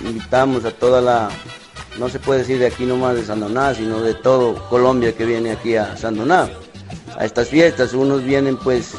Invitamos 0.00 0.64
a 0.64 0.70
toda 0.70 1.00
la, 1.00 1.28
no 1.98 2.08
se 2.08 2.18
puede 2.18 2.40
decir 2.40 2.58
de 2.58 2.66
aquí 2.66 2.84
nomás 2.84 3.16
de 3.16 3.24
Sandoná, 3.24 3.74
sino 3.74 4.00
de 4.00 4.14
todo 4.14 4.68
Colombia 4.68 5.16
que 5.16 5.24
viene 5.24 5.52
aquí 5.52 5.76
a 5.76 5.96
Sandoná, 5.96 6.48
a 7.18 7.24
estas 7.24 7.48
fiestas. 7.48 7.94
Unos 7.94 8.22
vienen 8.22 8.56
pues, 8.58 8.92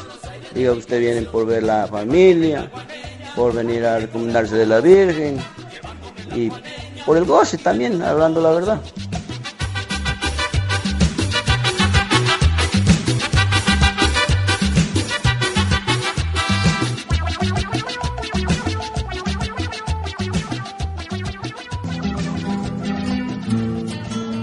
diga 0.54 0.72
usted, 0.72 0.98
vienen 0.98 1.26
por 1.26 1.46
ver 1.46 1.62
la 1.62 1.86
familia, 1.86 2.70
por 3.36 3.54
venir 3.54 3.86
a 3.86 4.00
recomendarse 4.00 4.56
de 4.56 4.66
la 4.66 4.80
Virgen 4.80 5.38
y 6.34 6.50
por 7.08 7.16
el 7.16 7.24
goce 7.24 7.56
también, 7.56 8.02
hablando 8.02 8.38
la 8.42 8.50
verdad. 8.50 8.82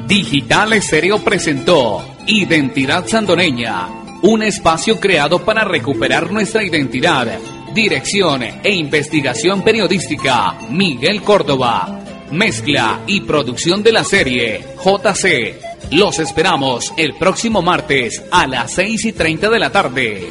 Digital 0.08 0.74
Estéreo 0.74 1.24
presentó 1.24 2.04
Identidad 2.26 3.06
Sandoneña, 3.06 3.88
un 4.24 4.42
espacio 4.42 5.00
creado 5.00 5.46
para 5.46 5.64
recuperar 5.64 6.32
nuestra 6.32 6.64
identidad. 6.64 7.28
Dirección 7.76 8.42
e 8.42 8.74
investigación 8.74 9.62
periodística, 9.62 10.56
Miguel 10.72 11.22
Córdoba. 11.22 12.05
Mezcla 12.36 13.02
y 13.08 13.22
producción 13.22 13.82
de 13.82 13.94
la 13.94 14.04
serie 14.04 14.64
JC. 14.84 15.56
Los 15.92 16.20
esperamos 16.20 16.94
el 16.98 17.16
próximo 17.16 17.62
martes 17.62 18.22
a 18.30 18.46
las 18.46 18.74
6 18.74 19.06
y 19.06 19.14
30 19.14 19.50
de 19.50 19.60
la 19.60 19.72
tarde. 19.72 20.28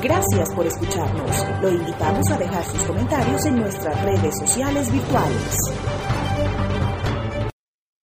Gracias 0.00 0.54
por 0.54 0.66
escucharnos. 0.66 1.46
Lo 1.60 1.68
invitamos 1.70 2.30
a 2.30 2.38
dejar 2.38 2.64
sus 2.64 2.82
comentarios 2.84 3.44
en 3.46 3.56
nuestras 3.56 4.02
redes 4.04 4.38
sociales 4.38 4.92
virtuales. 4.92 5.56